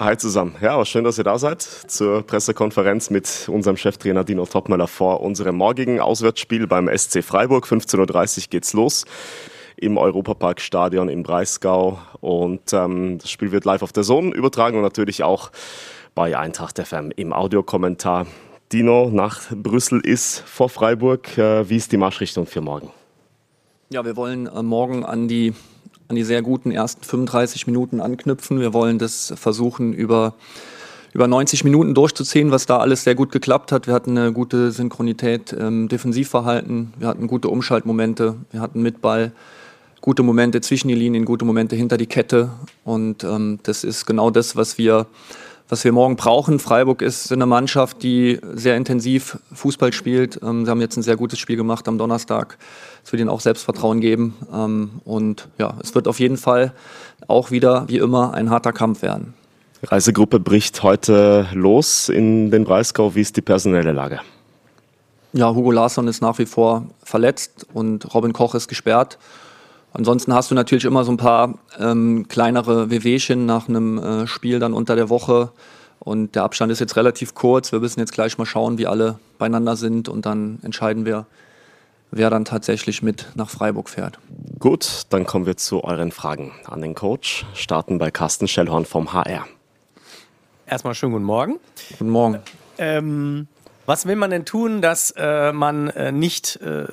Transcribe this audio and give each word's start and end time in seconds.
Hi 0.00 0.16
zusammen. 0.16 0.54
Ja, 0.60 0.74
aber 0.74 0.84
schön, 0.84 1.02
dass 1.02 1.18
ihr 1.18 1.24
da 1.24 1.38
seid 1.38 1.60
zur 1.60 2.22
Pressekonferenz 2.22 3.10
mit 3.10 3.48
unserem 3.48 3.76
Cheftrainer 3.76 4.22
Dino 4.22 4.46
Topmöller 4.46 4.86
vor 4.86 5.22
unserem 5.22 5.56
morgigen 5.56 5.98
Auswärtsspiel 5.98 6.68
beim 6.68 6.88
SC 6.96 7.24
Freiburg. 7.24 7.66
15.30 7.66 8.38
Uhr 8.38 8.44
geht's 8.48 8.74
los 8.74 9.06
im 9.74 9.98
Europaparkstadion 9.98 11.08
im 11.08 11.24
Breisgau. 11.24 11.98
Und 12.20 12.72
ähm, 12.72 13.18
das 13.18 13.28
Spiel 13.28 13.50
wird 13.50 13.64
live 13.64 13.82
auf 13.82 13.92
der 13.92 14.04
Zone 14.04 14.32
übertragen 14.36 14.76
und 14.76 14.84
natürlich 14.84 15.24
auch 15.24 15.50
bei 16.14 16.38
Eintracht 16.38 16.78
FM 16.78 17.10
im 17.16 17.32
Audiokommentar. 17.32 18.28
Dino 18.70 19.10
nach 19.12 19.50
Brüssel 19.50 19.98
ist 19.98 20.44
vor 20.46 20.68
Freiburg. 20.68 21.36
Äh, 21.36 21.68
wie 21.68 21.76
ist 21.76 21.90
die 21.90 21.96
Marschrichtung 21.96 22.46
für 22.46 22.60
morgen? 22.60 22.92
Ja, 23.90 24.04
wir 24.04 24.14
wollen 24.14 24.46
äh, 24.46 24.62
morgen 24.62 25.04
an 25.04 25.26
die 25.26 25.54
an 26.08 26.16
die 26.16 26.24
sehr 26.24 26.42
guten 26.42 26.70
ersten 26.70 27.04
35 27.04 27.66
Minuten 27.66 28.00
anknüpfen. 28.00 28.60
Wir 28.60 28.72
wollen 28.72 28.98
das 28.98 29.32
versuchen 29.36 29.92
über 29.92 30.34
über 31.14 31.26
90 31.26 31.64
Minuten 31.64 31.94
durchzuziehen, 31.94 32.50
was 32.50 32.66
da 32.66 32.78
alles 32.78 33.04
sehr 33.04 33.14
gut 33.14 33.32
geklappt 33.32 33.72
hat. 33.72 33.86
Wir 33.86 33.94
hatten 33.94 34.16
eine 34.16 34.32
gute 34.32 34.70
Synchronität 34.70 35.52
im 35.52 35.88
Defensivverhalten, 35.88 36.92
wir 36.98 37.08
hatten 37.08 37.26
gute 37.26 37.48
Umschaltmomente, 37.48 38.36
wir 38.50 38.60
hatten 38.60 38.82
mit 38.82 39.00
Ball 39.00 39.32
gute 40.00 40.22
Momente 40.22 40.60
zwischen 40.60 40.88
die 40.88 40.94
Linien, 40.94 41.24
gute 41.24 41.44
Momente 41.44 41.76
hinter 41.76 41.96
die 41.96 42.06
Kette. 42.06 42.50
Und 42.84 43.24
ähm, 43.24 43.58
das 43.62 43.84
ist 43.84 44.06
genau 44.06 44.30
das, 44.30 44.54
was 44.54 44.78
wir 44.78 45.06
was 45.68 45.84
wir 45.84 45.92
morgen 45.92 46.16
brauchen. 46.16 46.58
Freiburg 46.58 47.02
ist 47.02 47.30
eine 47.30 47.46
Mannschaft, 47.46 48.02
die 48.02 48.40
sehr 48.54 48.76
intensiv 48.76 49.38
Fußball 49.52 49.92
spielt. 49.92 50.40
Ähm, 50.42 50.64
sie 50.64 50.70
haben 50.70 50.80
jetzt 50.80 50.96
ein 50.96 51.02
sehr 51.02 51.16
gutes 51.16 51.38
Spiel 51.38 51.56
gemacht 51.56 51.86
am 51.88 51.98
Donnerstag. 51.98 52.58
Es 53.04 53.12
wird 53.12 53.20
ihnen 53.20 53.30
auch 53.30 53.40
Selbstvertrauen 53.40 54.00
geben. 54.00 54.34
Ähm, 54.52 54.90
und 55.04 55.48
ja, 55.58 55.74
es 55.82 55.94
wird 55.94 56.08
auf 56.08 56.20
jeden 56.20 56.36
Fall 56.36 56.72
auch 57.26 57.50
wieder, 57.50 57.84
wie 57.88 57.98
immer, 57.98 58.34
ein 58.34 58.50
harter 58.50 58.72
Kampf 58.72 59.02
werden. 59.02 59.34
Reisegruppe 59.82 60.40
bricht 60.40 60.82
heute 60.82 61.46
los 61.52 62.08
in 62.08 62.50
den 62.50 62.64
Breisgau. 62.64 63.14
Wie 63.14 63.20
ist 63.20 63.36
die 63.36 63.42
personelle 63.42 63.92
Lage? 63.92 64.20
Ja, 65.34 65.54
Hugo 65.54 65.70
Larsson 65.70 66.08
ist 66.08 66.22
nach 66.22 66.38
wie 66.38 66.46
vor 66.46 66.86
verletzt 67.04 67.66
und 67.74 68.12
Robin 68.14 68.32
Koch 68.32 68.54
ist 68.54 68.66
gesperrt. 68.66 69.18
Ansonsten 69.92 70.34
hast 70.34 70.50
du 70.50 70.54
natürlich 70.54 70.84
immer 70.84 71.04
so 71.04 71.12
ein 71.12 71.16
paar 71.16 71.58
ähm, 71.78 72.26
kleinere 72.28 72.90
Wehwehchen 72.90 73.46
nach 73.46 73.68
einem 73.68 73.98
äh, 73.98 74.26
Spiel 74.26 74.58
dann 74.58 74.74
unter 74.74 74.96
der 74.96 75.08
Woche. 75.08 75.50
Und 75.98 76.34
der 76.34 76.44
Abstand 76.44 76.70
ist 76.70 76.78
jetzt 76.78 76.96
relativ 76.96 77.34
kurz. 77.34 77.72
Wir 77.72 77.80
müssen 77.80 78.00
jetzt 78.00 78.12
gleich 78.12 78.38
mal 78.38 78.46
schauen, 78.46 78.78
wie 78.78 78.86
alle 78.86 79.18
beieinander 79.38 79.76
sind 79.76 80.08
und 80.08 80.26
dann 80.26 80.58
entscheiden 80.62 81.04
wir, 81.04 81.26
wer 82.10 82.30
dann 82.30 82.44
tatsächlich 82.44 83.02
mit 83.02 83.26
nach 83.34 83.50
Freiburg 83.50 83.88
fährt. 83.88 84.18
Gut, 84.58 85.02
dann 85.10 85.26
kommen 85.26 85.46
wir 85.46 85.56
zu 85.56 85.84
euren 85.84 86.12
Fragen 86.12 86.52
an 86.64 86.80
den 86.82 86.94
Coach. 86.94 87.46
Starten 87.54 87.98
bei 87.98 88.10
Carsten 88.10 88.48
Schellhorn 88.48 88.84
vom 88.84 89.12
HR. 89.12 89.46
Erstmal 90.66 90.94
schönen 90.94 91.12
guten 91.12 91.24
Morgen. 91.24 91.58
Guten 91.98 92.10
Morgen. 92.10 92.38
Ähm, 92.78 93.48
was 93.88 94.04
will 94.04 94.16
man 94.16 94.30
denn 94.30 94.44
tun, 94.44 94.82
dass 94.82 95.14
äh, 95.16 95.50
man 95.50 95.88
äh, 95.88 96.12
nicht 96.12 96.56
äh, 96.56 96.84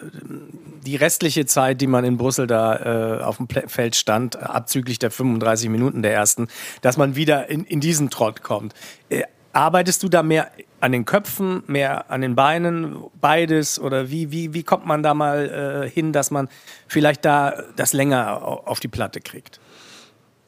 die 0.86 0.96
restliche 0.96 1.46
Zeit, 1.46 1.82
die 1.82 1.88
man 1.88 2.06
in 2.06 2.16
Brüssel 2.16 2.48
da 2.48 3.18
äh, 3.18 3.22
auf 3.22 3.36
dem 3.36 3.50
Feld 3.50 3.98
stand, 3.98 4.38
abzüglich 4.38 4.98
der 4.98 5.12
35 5.12 5.70
Minuten 5.70 6.04
der 6.04 6.14
ersten, 6.14 6.48
dass 6.82 6.96
man 6.96 7.18
wieder 7.18 7.50
in, 7.50 7.66
in 7.66 7.82
diesen 7.82 8.10
Trott 8.10 8.44
kommt? 8.44 8.74
Äh, 9.10 9.24
arbeitest 9.52 10.04
du 10.04 10.10
da 10.10 10.24
mehr 10.24 10.50
an 10.80 10.94
den 10.94 11.04
Köpfen, 11.04 11.64
mehr 11.68 12.10
an 12.10 12.22
den 12.22 12.34
Beinen, 12.34 12.96
beides? 13.20 13.78
Oder 13.78 14.10
wie, 14.10 14.32
wie, 14.32 14.54
wie 14.54 14.64
kommt 14.64 14.86
man 14.86 15.04
da 15.04 15.14
mal 15.14 15.84
äh, 15.84 15.90
hin, 15.90 16.14
dass 16.14 16.32
man 16.32 16.48
vielleicht 16.88 17.26
da 17.26 17.62
das 17.76 17.92
länger 17.92 18.42
auf 18.42 18.80
die 18.80 18.88
Platte 18.88 19.20
kriegt? 19.20 19.60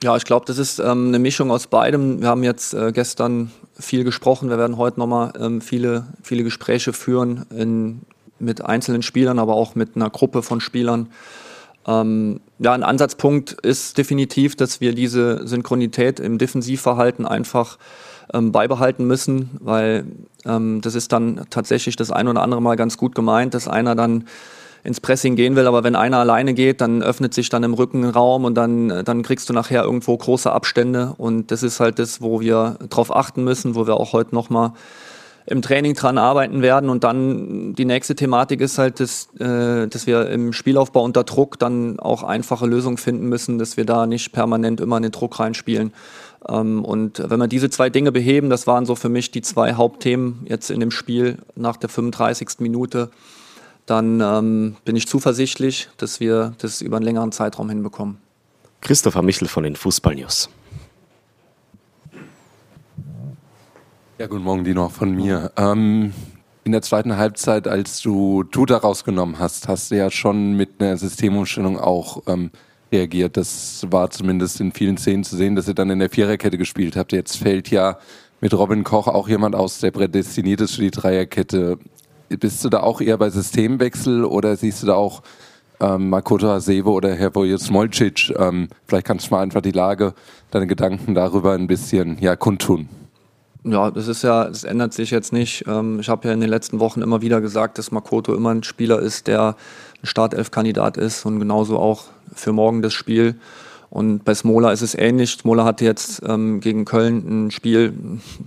Ja, 0.04 0.16
ich 0.16 0.26
glaube, 0.26 0.46
das 0.46 0.60
ist 0.60 0.78
ähm, 0.78 1.08
eine 1.08 1.18
Mischung 1.18 1.50
aus 1.50 1.66
beidem. 1.66 2.22
Wir 2.22 2.28
haben 2.28 2.44
jetzt 2.44 2.76
äh, 2.76 2.92
gestern 2.92 3.52
viel 3.80 4.04
gesprochen. 4.04 4.50
Wir 4.50 4.60
werden 4.60 4.78
heute 4.78 5.00
nochmal 5.00 5.34
ähm, 5.40 5.60
viele, 5.60 6.06
viele 6.22 6.44
Gespräche 6.44 6.94
führen 6.94 7.48
in, 7.50 8.02
mit 8.38 8.64
einzelnen 8.64 9.02
Spielern, 9.02 9.40
aber 9.40 9.56
auch 9.56 9.74
mit 9.74 9.96
einer 9.96 10.12
Gruppe 10.12 10.44
von 10.44 10.62
Spielern. 10.62 11.08
Ähm, 11.88 12.42
ja, 12.60 12.74
ein 12.74 12.84
Ansatzpunkt 12.84 13.54
ist 13.54 13.98
definitiv, 13.98 14.56
dass 14.56 14.82
wir 14.82 14.94
diese 14.94 15.48
Synchronität 15.48 16.20
im 16.20 16.38
Defensivverhalten 16.38 17.26
einfach 17.26 17.80
ähm, 18.32 18.52
beibehalten 18.52 19.08
müssen, 19.08 19.50
weil 19.62 20.06
ähm, 20.46 20.82
das 20.82 20.94
ist 20.94 21.12
dann 21.12 21.48
tatsächlich 21.50 21.96
das 21.96 22.12
ein 22.12 22.28
oder 22.28 22.44
andere 22.44 22.62
Mal 22.62 22.76
ganz 22.76 22.98
gut 22.98 23.16
gemeint, 23.16 23.56
dass 23.56 23.68
einer 23.68 23.96
dann 23.96 24.26
ins 24.84 25.02
Pressing 25.02 25.36
gehen 25.36 25.56
will, 25.56 25.68
aber 25.68 25.84
wenn 25.84 25.96
einer 25.96 26.18
alleine 26.18 26.54
geht, 26.54 26.82
dann 26.82 27.02
öffnet 27.02 27.34
sich 27.34 27.50
dann 27.50 27.64
im 27.64 27.74
Rücken 27.74 28.06
Raum 28.06 28.46
und 28.46 28.56
dann, 28.56 29.04
dann 29.04 29.24
kriegst 29.24 29.50
du 29.50 29.54
nachher 29.54 29.84
irgendwo 29.84 30.16
große 30.18 30.52
Abstände 30.52 31.14
und 31.18 31.52
das 31.52 31.64
ist 31.64 31.80
halt 31.80 32.00
das, 32.00 32.22
wo 32.22 32.40
wir 32.42 32.78
drauf 32.90 33.16
achten 33.16 33.44
müssen, 33.44 33.76
wo 33.76 33.88
wir 33.88 33.96
auch 33.96 34.14
heute 34.14 34.34
nochmal 34.34 34.74
im 35.48 35.62
Training 35.62 35.94
dran 35.94 36.18
arbeiten 36.18 36.62
werden 36.62 36.90
und 36.90 37.06
dann 37.06 37.74
die 37.74 37.86
nächste 37.86 38.16
Thematik 38.16 38.60
ist 38.60 38.78
halt, 38.78 39.00
dass, 39.00 39.30
äh, 39.40 39.88
dass 39.88 40.06
wir 40.06 40.30
im 40.30 40.52
Spielaufbau 40.52 41.02
unter 41.04 41.24
Druck 41.24 41.58
dann 41.58 42.00
auch 42.02 42.24
einfache 42.24 42.68
Lösungen 42.68 42.98
finden 42.98 43.30
müssen, 43.30 43.58
dass 43.58 43.78
wir 43.78 43.86
da 43.86 44.06
nicht 44.08 44.34
permanent 44.34 44.82
immer 44.82 44.98
in 44.98 45.04
den 45.04 45.14
Druck 45.14 45.40
reinspielen. 45.40 45.94
Ähm, 46.50 46.84
und 46.84 47.24
wenn 47.26 47.40
wir 47.40 47.48
diese 47.48 47.70
zwei 47.70 47.90
Dinge 47.90 48.12
beheben, 48.12 48.50
das 48.50 48.68
waren 48.68 48.86
so 48.86 48.96
für 48.96 49.08
mich 49.08 49.32
die 49.32 49.42
zwei 49.42 49.74
Hauptthemen 49.76 50.46
jetzt 50.50 50.70
in 50.70 50.82
dem 50.82 50.92
Spiel 50.92 51.38
nach 51.56 51.78
der 51.78 51.90
35. 51.90 52.60
Minute, 52.60 53.10
dann 53.88 54.22
ähm, 54.22 54.76
bin 54.86 54.96
ich 54.96 55.08
zuversichtlich, 55.08 55.90
dass 55.98 56.20
wir 56.20 56.54
das 56.60 56.82
über 56.82 56.98
einen 56.98 57.06
längeren 57.06 57.32
Zeitraum 57.32 57.70
hinbekommen. 57.70 58.18
Christopher 58.82 59.24
Michel 59.24 59.48
von 59.48 59.64
den 59.64 59.76
Fußball 59.76 60.14
News. 60.14 60.50
Ja, 64.20 64.28
guten 64.28 64.44
Morgen, 64.44 64.64
Dino, 64.64 64.90
von 64.90 65.12
mir. 65.12 65.52
Ähm, 65.58 66.14
in 66.64 66.72
der 66.74 66.82
zweiten 66.82 67.16
Halbzeit, 67.16 67.68
als 67.68 68.02
du 68.02 68.44
Tuta 68.44 68.78
rausgenommen 68.78 69.40
hast, 69.40 69.68
hast 69.68 69.90
du 69.90 69.96
ja 69.96 70.12
schon 70.12 70.54
mit 70.54 70.82
einer 70.82 70.98
Systemumstellung 70.98 71.80
auch 71.80 72.24
ähm, 72.28 72.52
reagiert. 72.92 73.38
Das 73.38 73.86
war 73.90 74.10
zumindest 74.10 74.60
in 74.60 74.74
vielen 74.74 74.98
Szenen 74.98 75.24
zu 75.24 75.38
sehen, 75.38 75.56
dass 75.56 75.68
ihr 75.68 75.76
dann 75.76 75.90
in 75.90 76.00
der 76.00 76.10
Viererkette 76.10 76.58
gespielt 76.58 76.98
habt. 76.98 77.14
Jetzt 77.14 77.38
fällt 77.38 77.70
ja 77.72 77.98
mit 78.42 78.54
Robin 78.54 78.84
Koch 78.84 79.08
auch 79.08 79.30
jemand 79.30 79.56
aus, 79.56 79.80
der 79.80 79.92
prädestiniert 79.92 80.60
ist 80.60 80.76
für 80.76 80.82
die 80.82 80.92
Dreierkette. 80.92 81.80
Bist 82.30 82.64
du 82.64 82.70
da 82.70 82.82
auch 82.82 83.02
eher 83.02 83.18
bei 83.18 83.30
Systemwechsel 83.30 84.26
oder 84.26 84.56
siehst 84.56 84.84
du 84.84 84.88
da 84.88 84.96
auch 84.96 85.22
ähm, 85.80 86.10
Makoto 86.10 86.48
Hasebe 86.48 86.90
oder 86.90 87.16
Herr 87.16 87.32
Smolcic? 87.58 88.34
Ähm, 88.38 88.68
vielleicht 88.86 89.08
kannst 89.08 89.28
du 89.28 89.36
mal 89.36 89.42
einfach 89.42 89.62
die 89.62 89.72
Lage, 89.72 90.14
deine 90.52 90.68
Gedanken 90.68 91.16
darüber 91.16 91.54
ein 91.54 91.68
bisschen 91.68 92.18
ja, 92.20 92.36
kundtun. 92.36 92.90
Ja, 93.64 93.92
das 93.92 94.08
ist 94.08 94.24
ja, 94.24 94.46
das 94.46 94.64
ändert 94.64 94.94
sich 94.94 95.12
jetzt 95.12 95.34
nicht. 95.34 95.66
Ähm, 95.68 96.00
ich 96.00 96.10
habe 96.10 96.28
ja 96.28 96.34
in 96.34 96.40
den 96.40 96.50
letzten 96.50 96.80
Wochen 96.80 97.02
immer 97.02 97.22
wieder 97.22 97.42
gesagt, 97.42 97.78
dass 97.78 97.92
Makoto 97.92 98.34
immer 98.34 98.54
ein 98.54 98.64
Spieler 98.64 99.00
ist, 99.00 99.28
der 99.28 99.56
ein 100.02 100.06
Startelf-Kandidat 100.06 100.98
ist 100.98 101.26
und 101.26 101.40
genauso 101.40 101.78
auch 101.78 102.06
für 102.34 102.54
morgen 102.54 102.82
das 102.82 102.94
Spiel. 102.94 103.36
Und 103.90 104.26
bei 104.26 104.34
Smola 104.34 104.72
ist 104.72 104.82
es 104.82 104.96
ähnlich. 104.96 105.32
Smola 105.32 105.64
hatte 105.64 105.86
jetzt 105.86 106.22
ähm, 106.28 106.60
gegen 106.60 106.84
Köln 106.84 107.46
ein 107.48 107.52
Spiel, 107.52 107.94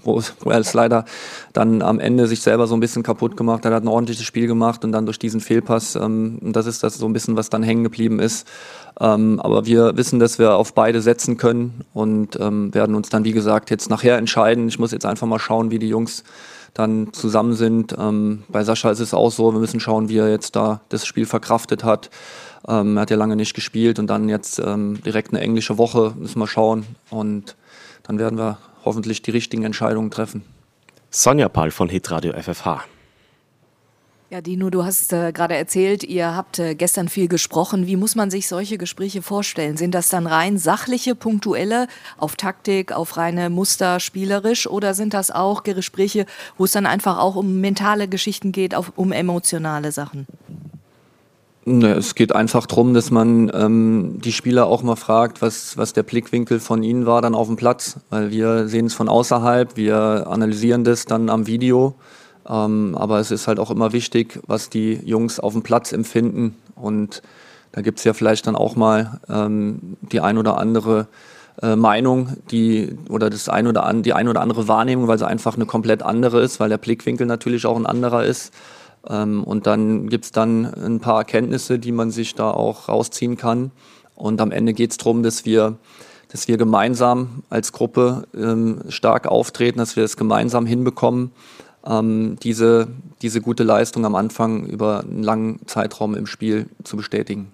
wo, 0.05 0.23
wo, 0.41 0.51
er 0.51 0.59
es 0.59 0.75
leider 0.75 1.07
dann 1.53 1.81
am 1.83 1.99
Ende 1.99 2.27
sich 2.27 2.43
selber 2.43 2.67
so 2.67 2.75
ein 2.75 2.81
bisschen 2.81 3.03
kaputt 3.03 3.37
gemacht 3.37 3.65
hat. 3.65 3.73
Er 3.73 3.77
hat 3.77 3.85
ein 3.85 3.89
ordentliches 3.89 4.25
Spiel 4.27 4.47
gemacht 4.47 4.85
und 4.85 4.93
dann 4.93 5.07
durch 5.07 5.19
diesen 5.19 5.41
Fehlpass, 5.41 5.97
ähm, 5.97 6.39
das 6.43 6.67
ist 6.67 6.83
das 6.83 6.99
so 6.99 7.07
ein 7.07 7.15
bisschen, 7.15 7.37
was 7.37 7.49
dann 7.49 7.63
hängen 7.63 7.85
geblieben 7.85 8.21
ist. 8.21 8.47
Ähm, 9.01 9.41
aber 9.41 9.65
wir 9.65 9.97
wissen, 9.97 10.19
dass 10.19 10.39
wir 10.39 10.57
auf 10.57 10.75
beide 10.75 11.01
setzen 11.01 11.39
können 11.39 11.85
und 11.95 12.39
ähm, 12.39 12.75
werden 12.75 12.95
uns 12.95 13.09
dann, 13.09 13.25
wie 13.25 13.33
gesagt, 13.33 13.71
jetzt 13.71 13.89
nachher 13.89 14.19
entscheiden. 14.19 14.69
Ich 14.69 14.79
muss 14.79 14.93
jetzt 14.93 15.07
einfach 15.07 15.27
mal 15.27 15.39
schauen, 15.39 15.71
wie 15.71 15.79
die 15.79 15.89
Jungs 15.89 16.23
dann 16.75 17.13
zusammen 17.13 17.55
sind. 17.55 17.95
Ähm, 17.99 18.45
bei 18.49 18.65
Sascha 18.65 18.91
ist 18.91 19.01
es 19.01 19.15
auch 19.15 19.31
so, 19.31 19.53
wir 19.53 19.61
müssen 19.61 19.81
schauen, 19.81 20.09
wie 20.09 20.19
er 20.19 20.31
jetzt 20.31 20.57
da 20.57 20.81
das 20.89 21.07
Spiel 21.07 21.27
verkraftet 21.27 21.85
hat. 21.85 22.11
Ähm, 22.69 22.97
er 22.97 23.03
hat 23.03 23.11
ja 23.11 23.17
lange 23.17 23.37
nicht 23.37 23.55
gespielt 23.55 23.99
und 23.99 24.07
dann 24.09 24.29
jetzt 24.29 24.59
ähm, 24.59 25.01
direkt 25.03 25.33
eine 25.33 25.41
englische 25.41 25.79
Woche, 25.79 26.15
müssen 26.19 26.39
wir 26.39 26.47
schauen. 26.47 26.85
Und 27.11 27.57
dann 28.03 28.19
werden 28.19 28.39
wir 28.39 28.59
hoffentlich 28.85 29.23
die 29.23 29.31
richtigen 29.31 29.65
Entscheidungen 29.65 30.11
treffen. 30.11 30.45
Sonja 31.11 31.49
Paul 31.49 31.71
von 31.71 31.89
Hitradio 31.89 32.33
FFH. 32.33 32.85
Ja, 34.33 34.41
Dino, 34.41 34.71
du 34.71 34.85
hast 34.85 35.13
äh, 35.13 35.33
gerade 35.33 35.57
erzählt, 35.57 36.05
ihr 36.05 36.37
habt 36.37 36.61
äh, 36.61 36.77
gestern 36.77 37.09
viel 37.09 37.27
gesprochen. 37.27 37.89
Wie 37.89 37.97
muss 37.97 38.15
man 38.15 38.31
sich 38.31 38.47
solche 38.47 38.79
Gespräche 38.79 39.23
vorstellen? 39.23 39.77
Sind 39.77 39.93
das 39.93 40.09
dann 40.09 40.29
rein 40.29 40.57
sachliche, 40.57 41.17
punktuelle, 41.17 41.89
auf 42.17 42.37
Taktik, 42.37 42.93
auf 42.93 43.17
reine 43.17 43.51
Muster, 43.51 43.99
spielerisch? 43.99 44.69
Oder 44.69 44.95
sind 44.95 45.15
das 45.15 45.33
auch 45.33 45.65
Gespräche, 45.65 46.27
wo 46.57 46.65
es 46.65 46.71
dann 46.71 46.87
einfach 46.87 47.19
auch 47.19 47.35
um 47.35 47.61
mentale 47.61 48.07
Geschichten 48.07 48.53
geht, 48.53 48.77
auf, 48.77 48.93
um 48.95 49.11
emotionale 49.11 49.91
Sachen? 49.91 50.29
Ne, 51.65 51.95
es 51.95 52.15
geht 52.15 52.33
einfach 52.33 52.67
darum, 52.67 52.95
dass 52.95 53.11
man 53.11 53.51
ähm, 53.53 54.21
die 54.25 54.33
Spieler 54.33 54.67
auch 54.67 54.85
mal 54.85 54.95
fragt, 54.95 55.43
was, 55.43 55.77
was 55.77 55.93
der 55.93 56.05
Blickwinkel 56.05 56.61
von 56.61 56.85
ihnen 56.85 57.05
war 57.05 57.21
dann 57.21 57.35
auf 57.35 57.49
dem 57.49 57.57
Platz. 57.57 57.99
Weil 58.11 58.31
wir 58.31 58.69
sehen 58.69 58.87
es 58.87 58.95
von 58.95 59.09
außerhalb, 59.09 59.77
wir 59.77 60.29
analysieren 60.29 60.85
das 60.85 61.05
dann 61.05 61.31
am 61.31 61.49
Video. 61.49 61.97
Ähm, 62.49 62.97
aber 62.97 63.21
es 63.21 63.31
ist 63.31 63.47
halt 63.47 63.59
auch 63.59 63.71
immer 63.71 63.93
wichtig, 63.93 64.41
was 64.47 64.71
die 64.71 64.95
Jungs 65.05 65.41
auf 65.41 65.53
dem 65.53 65.63
Platz 65.63 65.93
empfinden. 65.93 66.57
Und 66.75 67.23
da 67.73 67.83
gibt 67.83 67.99
es 67.99 68.05
ja 68.05 68.13
vielleicht 68.13 68.47
dann 68.47 68.57
auch 68.57 68.77
mal 68.77 69.21
ähm, 69.29 69.97
die 70.01 70.21
ein 70.21 70.39
oder 70.39 70.59
andere 70.59 71.07
äh, 71.63 71.77
Meinung, 71.77 72.37
die 72.51 72.97
oder 73.09 73.31
das 73.31 73.49
ein 73.49 73.67
oder 73.67 73.85
an, 73.85 74.03
die 74.03 74.13
ein 74.13 74.29
oder 74.29 74.41
andere 74.41 74.67
Wahrnehmung, 74.69 75.09
weil 75.09 75.19
sie 75.19 75.27
einfach 75.27 75.57
eine 75.57 75.67
komplett 75.67 76.03
andere 76.03 76.41
ist, 76.41 76.59
weil 76.61 76.69
der 76.69 76.79
Blickwinkel 76.79 77.27
natürlich 77.27 77.67
auch 77.67 77.77
ein 77.77 77.87
anderer 77.87 78.25
ist. 78.25 78.53
Ähm, 79.09 79.45
und 79.45 79.67
dann 79.67 80.09
gibt's 80.09 80.33
dann 80.33 80.67
ein 80.75 81.01
paar 81.01 81.19
Erkenntnisse, 81.19 81.79
die 81.79 81.93
man 81.93 82.11
sich 82.11 82.35
da 82.35 82.51
auch 82.51 82.89
rausziehen 82.89 83.37
kann. 83.37 83.71
Und 84.15 84.41
am 84.41 84.53
Ende 84.53 84.73
geht's 84.75 84.97
drum, 84.97 85.23
dass 85.23 85.45
wir, 85.45 85.77
dass 86.29 86.49
wir 86.49 86.57
gemeinsam 86.57 87.43
als 87.49 87.73
Gruppe 87.73 88.25
ähm, 88.35 88.83
stark 88.89 89.27
auftreten, 89.27 89.79
dass 89.79 89.97
wir 89.97 90.05
es 90.05 90.17
gemeinsam 90.17 90.67
hinbekommen, 90.67 91.31
ähm, 91.87 92.37
diese, 92.43 92.89
diese 93.23 93.41
gute 93.41 93.65
Leistung 93.65 94.05
am 94.05 94.15
Anfang 94.15 94.67
über 94.67 95.01
einen 95.01 95.23
langen 95.23 95.61
Zeitraum 95.67 96.15
im 96.15 96.27
Spiel 96.27 96.67
zu 96.85 96.97
bestätigen. 96.97 97.53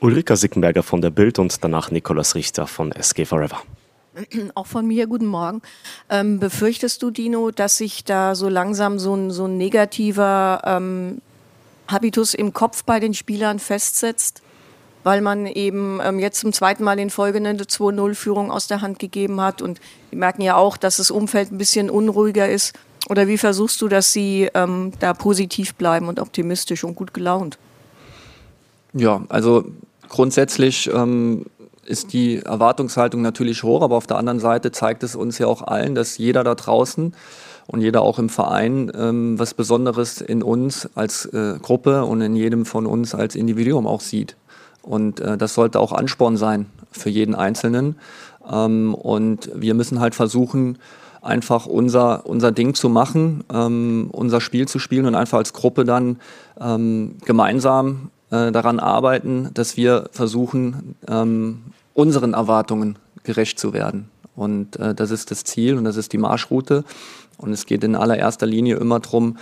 Ulrika 0.00 0.36
Sickenberger 0.36 0.82
von 0.82 1.00
der 1.00 1.10
Bild 1.10 1.38
und 1.38 1.64
danach 1.64 1.90
Nikolaus 1.90 2.34
Richter 2.34 2.66
von 2.66 2.92
SG 2.92 3.24
Forever. 3.24 3.62
Auch 4.54 4.66
von 4.66 4.86
mir, 4.86 5.06
guten 5.06 5.26
Morgen. 5.26 5.62
Ähm, 6.10 6.38
befürchtest 6.38 7.02
du, 7.02 7.10
Dino, 7.10 7.50
dass 7.50 7.78
sich 7.78 8.04
da 8.04 8.34
so 8.34 8.48
langsam 8.48 8.98
so 8.98 9.14
ein, 9.14 9.30
so 9.30 9.46
ein 9.46 9.56
negativer 9.56 10.62
ähm, 10.64 11.20
Habitus 11.88 12.34
im 12.34 12.52
Kopf 12.52 12.84
bei 12.84 13.00
den 13.00 13.14
Spielern 13.14 13.58
festsetzt? 13.58 14.42
Weil 15.02 15.20
man 15.20 15.46
eben 15.46 16.00
ähm, 16.02 16.18
jetzt 16.18 16.40
zum 16.40 16.52
zweiten 16.52 16.82
Mal 16.82 16.98
in 16.98 17.10
Folge 17.10 17.38
eine 17.38 17.52
2-0-Führung 17.54 18.50
aus 18.50 18.66
der 18.68 18.80
Hand 18.80 18.98
gegeben 18.98 19.40
hat. 19.40 19.60
Und 19.60 19.80
wir 20.10 20.18
merken 20.18 20.42
ja 20.42 20.56
auch, 20.56 20.76
dass 20.76 20.96
das 20.96 21.10
Umfeld 21.10 21.52
ein 21.52 21.58
bisschen 21.58 21.90
unruhiger 21.90 22.48
ist. 22.48 22.72
Oder 23.08 23.28
wie 23.28 23.38
versuchst 23.38 23.80
du, 23.82 23.88
dass 23.88 24.12
sie 24.12 24.48
ähm, 24.54 24.92
da 24.98 25.12
positiv 25.12 25.74
bleiben 25.74 26.08
und 26.08 26.20
optimistisch 26.20 26.84
und 26.84 26.94
gut 26.94 27.12
gelaunt? 27.12 27.58
Ja, 28.94 29.22
also 29.28 29.64
grundsätzlich 30.08 30.90
ähm, 30.92 31.46
ist 31.84 32.12
die 32.12 32.38
Erwartungshaltung 32.38 33.20
natürlich 33.20 33.62
hoch, 33.62 33.82
aber 33.82 33.96
auf 33.96 34.06
der 34.06 34.16
anderen 34.16 34.40
Seite 34.40 34.72
zeigt 34.72 35.02
es 35.02 35.16
uns 35.16 35.38
ja 35.38 35.46
auch 35.46 35.62
allen, 35.62 35.94
dass 35.94 36.16
jeder 36.16 36.44
da 36.44 36.54
draußen 36.54 37.14
und 37.66 37.80
jeder 37.80 38.02
auch 38.02 38.18
im 38.18 38.28
Verein 38.28 38.90
ähm, 38.94 39.38
was 39.38 39.54
Besonderes 39.54 40.20
in 40.20 40.42
uns 40.42 40.88
als 40.94 41.26
äh, 41.26 41.58
Gruppe 41.60 42.04
und 42.04 42.20
in 42.20 42.36
jedem 42.36 42.64
von 42.64 42.86
uns 42.86 43.14
als 43.14 43.36
Individuum 43.36 43.86
auch 43.86 44.00
sieht. 44.00 44.36
Und 44.82 45.20
äh, 45.20 45.38
das 45.38 45.54
sollte 45.54 45.80
auch 45.80 45.92
Ansporn 45.92 46.36
sein 46.36 46.66
für 46.90 47.10
jeden 47.10 47.34
Einzelnen. 47.34 47.96
Ähm, 48.50 48.94
und 48.94 49.50
wir 49.54 49.74
müssen 49.74 50.00
halt 50.00 50.14
versuchen, 50.14 50.78
einfach 51.24 51.66
unser, 51.66 52.26
unser 52.26 52.52
Ding 52.52 52.74
zu 52.74 52.88
machen, 52.88 53.44
ähm, 53.52 54.08
unser 54.12 54.40
Spiel 54.40 54.68
zu 54.68 54.78
spielen 54.78 55.06
und 55.06 55.14
einfach 55.14 55.38
als 55.38 55.52
Gruppe 55.52 55.84
dann 55.84 56.18
ähm, 56.60 57.16
gemeinsam 57.24 58.10
äh, 58.30 58.52
daran 58.52 58.78
arbeiten, 58.78 59.50
dass 59.54 59.76
wir 59.76 60.08
versuchen, 60.12 60.96
ähm, 61.08 61.62
unseren 61.94 62.34
Erwartungen 62.34 62.98
gerecht 63.22 63.58
zu 63.58 63.72
werden. 63.72 64.10
Und 64.36 64.76
äh, 64.76 64.94
das 64.94 65.10
ist 65.10 65.30
das 65.30 65.44
Ziel 65.44 65.76
und 65.76 65.84
das 65.84 65.96
ist 65.96 66.12
die 66.12 66.18
Marschroute. 66.18 66.84
Und 67.38 67.52
es 67.52 67.66
geht 67.66 67.82
in 67.84 67.96
allererster 67.96 68.46
Linie 68.46 68.76
immer 68.76 69.00
darum, 69.00 69.38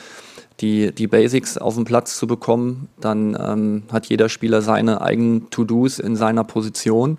die, 0.61 0.93
die 0.93 1.07
Basics 1.07 1.59
auf 1.59 1.75
den 1.75 1.85
Platz 1.85 2.17
zu 2.17 2.27
bekommen. 2.27 2.89
Dann 3.01 3.37
ähm, 3.41 3.83
hat 3.91 4.07
jeder 4.07 4.29
Spieler 4.29 4.63
seine 4.63 5.01
eigenen 5.01 5.51
To-Dos 5.51 5.99
in 5.99 6.17
seiner 6.17 6.45
Position. 6.45 7.19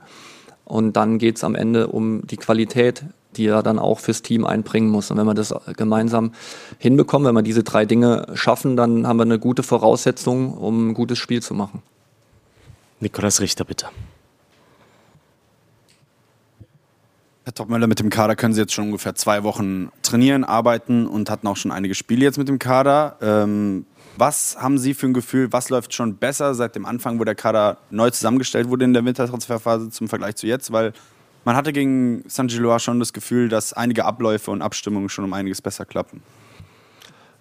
Und 0.66 0.94
dann 0.94 1.18
geht 1.18 1.38
es 1.38 1.44
am 1.44 1.56
Ende 1.56 1.88
um 1.88 2.26
die 2.26 2.38
Qualität 2.38 3.04
die 3.38 3.48
er 3.48 3.64
dann 3.64 3.80
auch 3.80 4.00
fürs 4.00 4.22
Team 4.22 4.46
einbringen 4.46 4.90
muss. 4.90 5.12
Und 5.12 5.18
wenn 5.18 5.26
wir 5.26 5.34
das 5.34 5.54
gemeinsam 5.78 6.32
hinbekommen, 6.78 7.28
wenn 7.28 7.36
wir 7.36 7.44
diese 7.44 7.64
drei 7.64 7.86
Dinge 7.86 8.28
schaffen, 8.34 8.76
dann 8.76 9.08
haben 9.08 9.18
wir 9.18 9.24
eine 9.24 9.40
gute 9.40 9.64
Voraussetzung, 9.64 10.54
um 10.54 10.90
ein 10.90 10.94
gutes 10.94 11.18
Spiel 11.18 11.42
zu 11.42 11.54
machen. 11.54 11.82
Nikolaus 13.00 13.42
Richter, 13.42 13.66
bitte. 13.66 13.88
Herr 17.46 17.54
Topmöller, 17.54 17.88
mit 17.88 18.00
dem 18.00 18.10
Kader 18.10 18.38
können 18.38 18.54
Sie 18.54 18.62
jetzt 18.62 18.74
schon 18.74 18.86
ungefähr 18.86 19.16
zwei 19.16 19.44
Wochen 19.44 19.92
trainieren, 20.02 20.46
arbeiten 20.46 21.06
und 21.06 21.30
hatten 21.30 21.46
auch 21.48 21.58
schon 21.58 21.72
einige 21.72 21.94
Spiele 21.94 22.24
jetzt 22.24 22.38
mit 22.38 22.48
dem 22.48 22.58
Kader. 22.58 23.18
Ähm, 23.22 23.86
was 24.16 24.56
haben 24.60 24.78
Sie 24.78 24.94
für 24.94 25.08
ein 25.08 25.14
Gefühl, 25.14 25.52
was 25.52 25.70
läuft 25.70 25.94
schon 25.94 26.16
besser 26.16 26.56
seit 26.56 26.76
dem 26.76 26.86
Anfang, 26.86 27.20
wo 27.20 27.26
der 27.26 27.36
Kader 27.36 27.80
neu 27.90 28.10
zusammengestellt 28.12 28.70
wurde 28.70 28.86
in 28.86 28.94
der 28.94 29.04
Wintertransferphase 29.04 29.90
zum 29.90 30.08
Vergleich 30.08 30.38
zu 30.38 30.48
jetzt? 30.48 30.72
Weil 30.72 30.94
man 31.46 31.56
hatte 31.56 31.74
gegen 31.74 32.24
San 32.28 32.48
Giloa 32.48 32.80
schon 32.80 33.00
das 33.00 33.14
Gefühl, 33.14 33.50
dass 33.50 33.74
einige 33.74 34.06
Abläufe 34.06 34.52
und 34.52 34.62
Abstimmungen 34.62 35.10
schon 35.10 35.26
um 35.26 35.34
einiges 35.34 35.62
besser 35.62 35.86
klappen. 35.86 36.22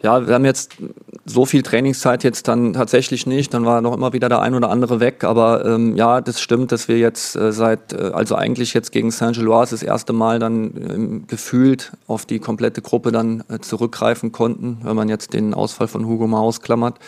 Ja, 0.02 0.26
wir 0.26 0.34
haben 0.34 0.44
jetzt 0.44 0.78
so 1.25 1.46
viel 1.46 1.62
Trainingszeit 1.62 2.25
jetzt 2.25 2.49
dann 2.49 2.72
tatsächlich 2.72 3.25
nicht. 3.25 3.54
Dann 3.54 3.64
war 3.64 3.81
noch 3.81 3.94
immer 3.94 4.12
wieder 4.12 4.28
der 4.28 4.40
ein 4.40 4.54
oder 4.54 4.69
andere 4.69 4.99
weg. 4.99 5.22
Aber 5.22 5.64
ähm, 5.64 5.94
ja, 5.94 6.20
das 6.20 6.40
stimmt, 6.40 6.72
dass 6.72 6.88
wir 6.88 6.99
jetzt 6.99 7.37
äh, 7.37 7.52
seit, 7.52 7.93
äh, 7.93 8.10
also 8.12 8.34
eigentlich 8.34 8.75
jetzt 8.75 8.90
gegen 8.90 9.12
Saint-Gilloise 9.12 9.70
das 9.70 9.84
erste 9.84 10.12
Mal 10.12 10.40
dann 10.40 10.75
ähm, 10.76 11.25
gefühlt 11.28 11.93
auf 12.08 12.26
die 12.26 12.40
komplette 12.40 12.82
Gruppe 12.82 13.12
dann 13.12 13.44
äh, 13.48 13.60
zurückgreifen 13.60 14.32
konnten, 14.32 14.78
wenn 14.82 14.96
man 14.96 15.08
jetzt 15.08 15.34
den 15.34 15.55
Ausfall 15.55 15.87
von 15.87 16.05
Hugo 16.05 16.26
mal 16.26 16.40
ausklammert. 16.40 16.98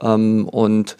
Ähm, 0.00 0.48
und 0.48 0.96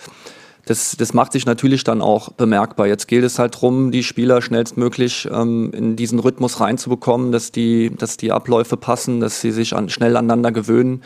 das, 0.69 0.97
das 0.99 1.15
macht 1.15 1.33
sich 1.33 1.47
natürlich 1.47 1.83
dann 1.83 2.03
auch 2.03 2.31
bemerkbar. 2.33 2.87
Jetzt 2.87 3.09
gilt 3.09 3.25
es 3.25 3.39
halt 3.39 3.55
darum, 3.55 3.91
die 3.91 4.03
Spieler 4.03 4.43
schnellstmöglich 4.43 5.27
ähm, 5.33 5.71
in 5.73 5.97
diesen 5.97 6.19
Rhythmus 6.19 6.61
reinzubekommen, 6.61 7.33
dass 7.33 7.53
die, 7.53 7.91
dass 7.97 8.19
die 8.19 8.33
Abläufe 8.33 8.77
passen, 8.77 9.21
dass 9.21 9.41
sie 9.41 9.51
sich 9.51 9.75
an, 9.75 9.89
schnell 9.89 10.15
aneinander 10.15 10.53
gewöhnen. 10.53 11.03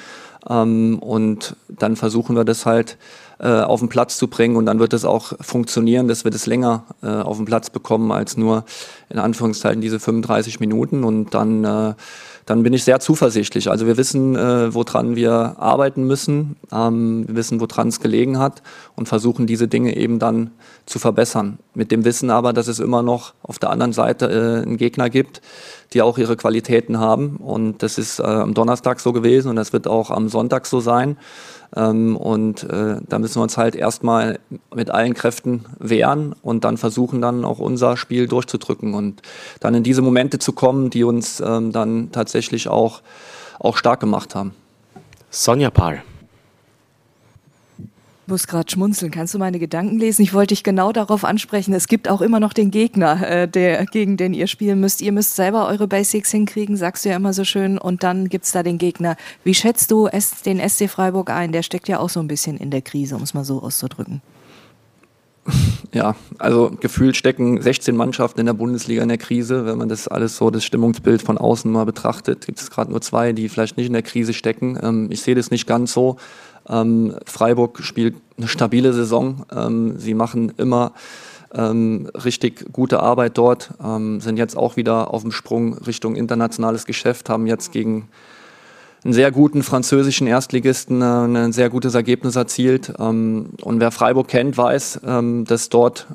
Ähm, 0.51 0.99
und 0.99 1.55
dann 1.69 1.95
versuchen 1.95 2.35
wir 2.35 2.45
das 2.45 2.67
halt 2.67 2.99
äh, 3.39 3.61
auf 3.61 3.79
den 3.79 3.89
Platz 3.89 4.17
zu 4.17 4.27
bringen 4.27 4.57
und 4.57 4.67
dann 4.67 4.81
wird 4.81 4.95
es 4.95 5.05
auch 5.05 5.33
funktionieren, 5.41 6.09
dass 6.09 6.25
wir 6.25 6.33
das 6.33 6.47
länger 6.47 6.85
äh, 7.03 7.07
auf 7.07 7.37
den 7.37 7.47
Platz 7.47 7.71
bekommen 7.71 8.11
als 8.11 8.37
nur 8.37 8.65
in 9.11 9.21
Anführungszeichen 9.21 9.81
diese 9.81 10.01
35 10.01 10.59
Minuten 10.59 11.05
und 11.05 11.35
dann 11.35 11.65
äh, 11.65 11.95
dann 12.47 12.63
bin 12.63 12.73
ich 12.73 12.85
sehr 12.85 13.01
zuversichtlich. 13.01 13.71
Also 13.71 13.87
wir 13.87 13.97
wissen, 13.97 14.37
äh, 14.37 14.75
woran 14.75 15.17
wir 15.17 15.57
arbeiten 15.59 16.05
müssen, 16.07 16.57
ähm, 16.73 17.25
wir 17.29 17.37
wissen, 17.37 17.61
woran 17.61 17.89
es 17.89 18.01
gelegen 18.01 18.39
hat 18.39 18.63
und 18.97 19.09
versuchen 19.09 19.47
diese 19.47 19.69
Dinge 19.69 19.97
eben 19.97 20.19
dann 20.19 20.51
zu 20.87 20.99
verbessern. 20.99 21.59
Mit 21.75 21.91
dem 21.91 22.05
Wissen 22.05 22.31
aber, 22.31 22.53
dass 22.53 22.69
es 22.69 22.81
immer 22.81 23.03
noch 23.03 23.35
auf 23.43 23.59
der 23.59 23.71
anderen 23.71 23.93
Seite 23.93 24.27
äh, 24.27 24.63
einen 24.63 24.77
Gegner 24.77 25.11
gibt, 25.11 25.41
die 25.95 26.03
auch 26.03 26.19
ihre 26.19 26.37
Qualitäten 26.37 26.99
haben. 26.99 27.37
Und 27.37 27.83
das 27.83 27.99
ist 27.99 28.19
äh, 28.19 28.25
am 28.25 28.55
Donnerstag 28.55 29.01
so 29.01 29.13
gewesen 29.13 29.49
und 29.49 29.57
das 29.57 29.73
wird 29.73 29.87
auch 29.87 30.11
am 30.11 30.29
Sonntag 30.29 30.67
so 30.67 30.81
sein. 30.81 31.17
Ähm, 31.75 32.17
und 32.17 32.65
äh, 32.65 32.97
da 33.09 33.19
müssen 33.19 33.37
wir 33.37 33.43
uns 33.43 33.57
halt 33.57 33.75
erstmal 33.75 34.39
mit 34.75 34.91
allen 34.91 35.15
Kräften 35.15 35.65
wehren 35.79 36.35
und 36.43 36.65
dann 36.65 36.77
versuchen 36.77 37.21
dann 37.21 37.45
auch 37.45 37.59
unser 37.59 37.97
Spiel 37.97 38.29
durchzudrücken 38.29 38.95
und 38.95 39.23
dann 39.61 39.75
in 39.75 39.83
diese 39.83 40.03
Momente 40.03 40.39
zu 40.39 40.53
kommen, 40.53 40.91
die 40.91 41.05
uns 41.05 41.41
ähm, 41.41 41.73
dann 41.73 42.13
tatsächlich 42.13 42.69
auch, 42.69 43.01
auch 43.59 43.77
stark 43.77 44.01
gemacht 44.01 44.35
haben. 44.35 44.55
Sonja 45.31 45.71
Pahl 45.71 46.03
muss 48.27 48.47
gerade 48.47 48.71
schmunzeln. 48.71 49.11
Kannst 49.11 49.35
du 49.35 49.39
meine 49.39 49.59
Gedanken 49.59 49.99
lesen? 49.99 50.23
Ich 50.23 50.33
wollte 50.33 50.55
dich 50.55 50.63
genau 50.63 50.93
darauf 50.93 51.25
ansprechen. 51.25 51.75
Es 51.75 51.89
gibt 51.89 52.09
auch 52.09 52.21
immer 52.21 52.41
noch 52.41 52.53
den 52.53 52.71
Gegner, 52.71 53.29
äh, 53.29 53.49
der, 53.49 53.85
gegen 53.87 54.17
den 54.17 54.35
ihr 54.35 54.47
spielen 54.47 54.81
müsst. 54.81 55.03
Ihr 55.03 55.13
müsst 55.13 55.37
selber 55.37 55.69
eure 55.69 55.89
Basics 55.89 56.31
hinkriegen, 56.31 56.77
sagst 56.77 57.05
du 57.05 57.11
ja 57.11 57.17
immer 57.17 57.33
so 57.33 57.45
schön. 57.45 57.79
Und 57.79 58.03
dann 58.03 58.29
gibt 58.29 58.45
es 58.45 58.53
da 58.53 58.63
den 58.63 58.79
Gegner. 58.79 59.17
Wie 59.45 59.55
schätzt 59.55 59.91
du 59.91 60.07
es, 60.07 60.43
den 60.43 60.61
SC 60.67 60.89
Freiburg 60.89 61.31
ein? 61.31 61.53
Der 61.53 61.63
steckt 61.63 61.89
ja 61.89 61.99
auch 61.99 62.11
so 62.11 62.21
ein 62.21 62.29
bisschen 62.29 62.57
in 62.57 62.71
der 62.71 62.83
Krise, 62.83 63.17
um 63.17 63.23
es 63.23 63.35
mal 63.35 63.45
so 63.45 63.63
auszudrücken. 63.63 64.23
Ja, 65.95 66.17
also 66.39 66.75
gefühlt 66.81 67.17
stecken 67.17 67.61
16 67.61 67.95
Mannschaften 67.95 68.41
in 68.41 68.47
der 68.47 68.55
Bundesliga 68.55 69.03
in 69.03 69.11
der 69.11 69.19
Krise. 69.19 69.67
Wenn 69.67 69.77
man 69.77 69.91
das 69.91 70.09
alles 70.09 70.39
so, 70.39 70.51
das 70.51 70.65
Stimmungsbild 70.65 71.21
von 71.21 71.37
außen 71.37 71.71
mal 71.71 71.85
betrachtet, 71.85 72.47
gibt 72.47 72.61
es 72.61 72.71
gerade 72.71 72.91
nur 72.91 73.03
zwei, 73.03 73.35
die 73.35 73.51
vielleicht 73.51 73.77
nicht 73.77 73.89
in 73.89 73.93
der 73.93 74.01
Krise 74.01 74.33
stecken. 74.33 74.79
Ähm, 74.83 75.09
ich 75.11 75.21
sehe 75.21 75.35
das 75.35 75.51
nicht 75.51 75.67
ganz 75.67 75.93
so. 75.93 76.17
Ähm, 76.69 77.17
Freiburg 77.27 77.81
spielt 77.83 78.17
eine 78.37 78.49
stabile 78.49 78.93
Saison. 78.93 79.45
Ähm, 79.55 79.99
sie 79.99 80.15
machen 80.15 80.53
immer 80.57 80.93
ähm, 81.55 82.11
richtig 82.25 82.73
gute 82.73 83.01
Arbeit 83.01 83.37
dort, 83.39 83.71
ähm, 83.83 84.21
sind 84.21 84.39
jetzt 84.39 84.57
auch 84.57 84.77
wieder 84.77 85.13
auf 85.13 85.23
dem 85.23 85.33
Sprung 85.33 85.75
Richtung 85.75 86.17
internationales 86.17 86.87
Geschäft, 86.87 87.29
haben 87.29 87.47
jetzt 87.47 87.73
gegen 87.73 88.09
einen 89.05 89.13
sehr 89.13 89.31
guten 89.33 89.63
französischen 89.63 90.27
Erstligisten 90.27 91.03
äh, 91.03 91.05
ein 91.05 91.53
sehr 91.53 91.71
gutes 91.71 91.95
Ergebnis 91.95 92.37
erzielt. 92.37 92.93
Ähm, 92.99 93.51
und 93.61 93.81
wer 93.81 93.91
Freiburg 93.91 94.29
kennt, 94.29 94.57
weiß, 94.57 95.01
ähm, 95.05 95.45
dass 95.45 95.69
dort 95.69 96.07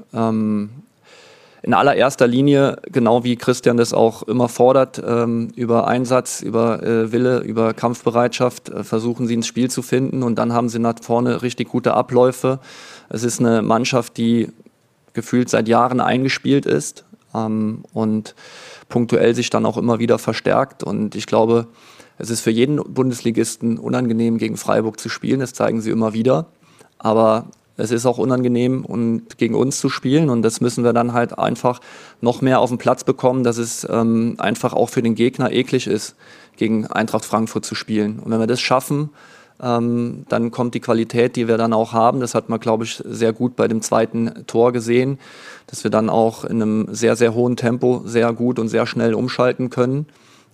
in 1.67 1.73
allererster 1.73 2.27
Linie, 2.27 2.77
genau 2.89 3.25
wie 3.25 3.35
Christian 3.35 3.75
das 3.75 3.93
auch 3.93 4.23
immer 4.23 4.47
fordert, 4.47 5.03
ähm, 5.05 5.49
über 5.57 5.85
Einsatz, 5.85 6.41
über 6.41 6.81
äh, 6.81 7.11
Wille, 7.11 7.39
über 7.39 7.73
Kampfbereitschaft 7.73 8.69
äh, 8.69 8.85
versuchen 8.85 9.27
sie 9.27 9.33
ins 9.33 9.47
Spiel 9.47 9.69
zu 9.69 9.81
finden 9.81 10.23
und 10.23 10.35
dann 10.39 10.53
haben 10.53 10.69
sie 10.69 10.79
nach 10.79 10.95
vorne 11.01 11.41
richtig 11.41 11.67
gute 11.67 11.93
Abläufe. 11.93 12.59
Es 13.09 13.23
ist 13.23 13.41
eine 13.41 13.61
Mannschaft, 13.61 14.15
die 14.15 14.47
gefühlt 15.11 15.49
seit 15.49 15.67
Jahren 15.67 15.99
eingespielt 15.99 16.65
ist 16.65 17.03
ähm, 17.35 17.83
und 17.91 18.33
punktuell 18.87 19.35
sich 19.35 19.49
dann 19.49 19.65
auch 19.65 19.75
immer 19.75 19.99
wieder 19.99 20.19
verstärkt 20.19 20.83
und 20.85 21.15
ich 21.15 21.25
glaube, 21.25 21.67
es 22.17 22.29
ist 22.29 22.39
für 22.39 22.51
jeden 22.51 22.77
Bundesligisten 22.77 23.77
unangenehm, 23.77 24.37
gegen 24.37 24.55
Freiburg 24.55 25.01
zu 25.01 25.09
spielen, 25.09 25.41
das 25.41 25.51
zeigen 25.51 25.81
sie 25.81 25.91
immer 25.91 26.13
wieder. 26.13 26.45
Aber 26.97 27.47
es 27.77 27.91
ist 27.91 28.05
auch 28.05 28.17
unangenehm 28.17 28.83
und 28.83 29.37
gegen 29.37 29.55
uns 29.55 29.79
zu 29.79 29.89
spielen 29.89 30.29
und 30.29 30.41
das 30.41 30.61
müssen 30.61 30.83
wir 30.83 30.93
dann 30.93 31.13
halt 31.13 31.37
einfach 31.37 31.79
noch 32.21 32.41
mehr 32.41 32.59
auf 32.59 32.69
den 32.69 32.79
Platz 32.79 33.03
bekommen, 33.03 33.43
dass 33.43 33.57
es 33.57 33.87
ähm, 33.89 34.35
einfach 34.39 34.73
auch 34.73 34.89
für 34.89 35.01
den 35.01 35.15
Gegner 35.15 35.51
eklig 35.51 35.87
ist, 35.87 36.15
gegen 36.57 36.87
Eintracht 36.87 37.23
Frankfurt 37.23 37.65
zu 37.65 37.75
spielen. 37.75 38.19
Und 38.19 38.31
wenn 38.31 38.39
wir 38.39 38.47
das 38.47 38.59
schaffen, 38.59 39.11
ähm, 39.61 40.25
dann 40.29 40.51
kommt 40.51 40.73
die 40.73 40.79
Qualität, 40.79 41.35
die 41.35 41.47
wir 41.47 41.57
dann 41.57 41.73
auch 41.73 41.93
haben. 41.93 42.19
Das 42.19 42.35
hat 42.35 42.49
man, 42.49 42.59
glaube 42.59 42.83
ich, 42.83 43.01
sehr 43.05 43.33
gut 43.33 43.55
bei 43.55 43.67
dem 43.67 43.81
zweiten 43.81 44.45
Tor 44.47 44.71
gesehen, 44.71 45.19
dass 45.67 45.83
wir 45.83 45.91
dann 45.91 46.09
auch 46.09 46.43
in 46.43 46.61
einem 46.61 46.87
sehr, 46.93 47.15
sehr 47.15 47.33
hohen 47.33 47.55
Tempo 47.55 48.01
sehr 48.05 48.33
gut 48.33 48.59
und 48.59 48.69
sehr 48.69 48.85
schnell 48.85 49.13
umschalten 49.13 49.69
können. 49.69 50.07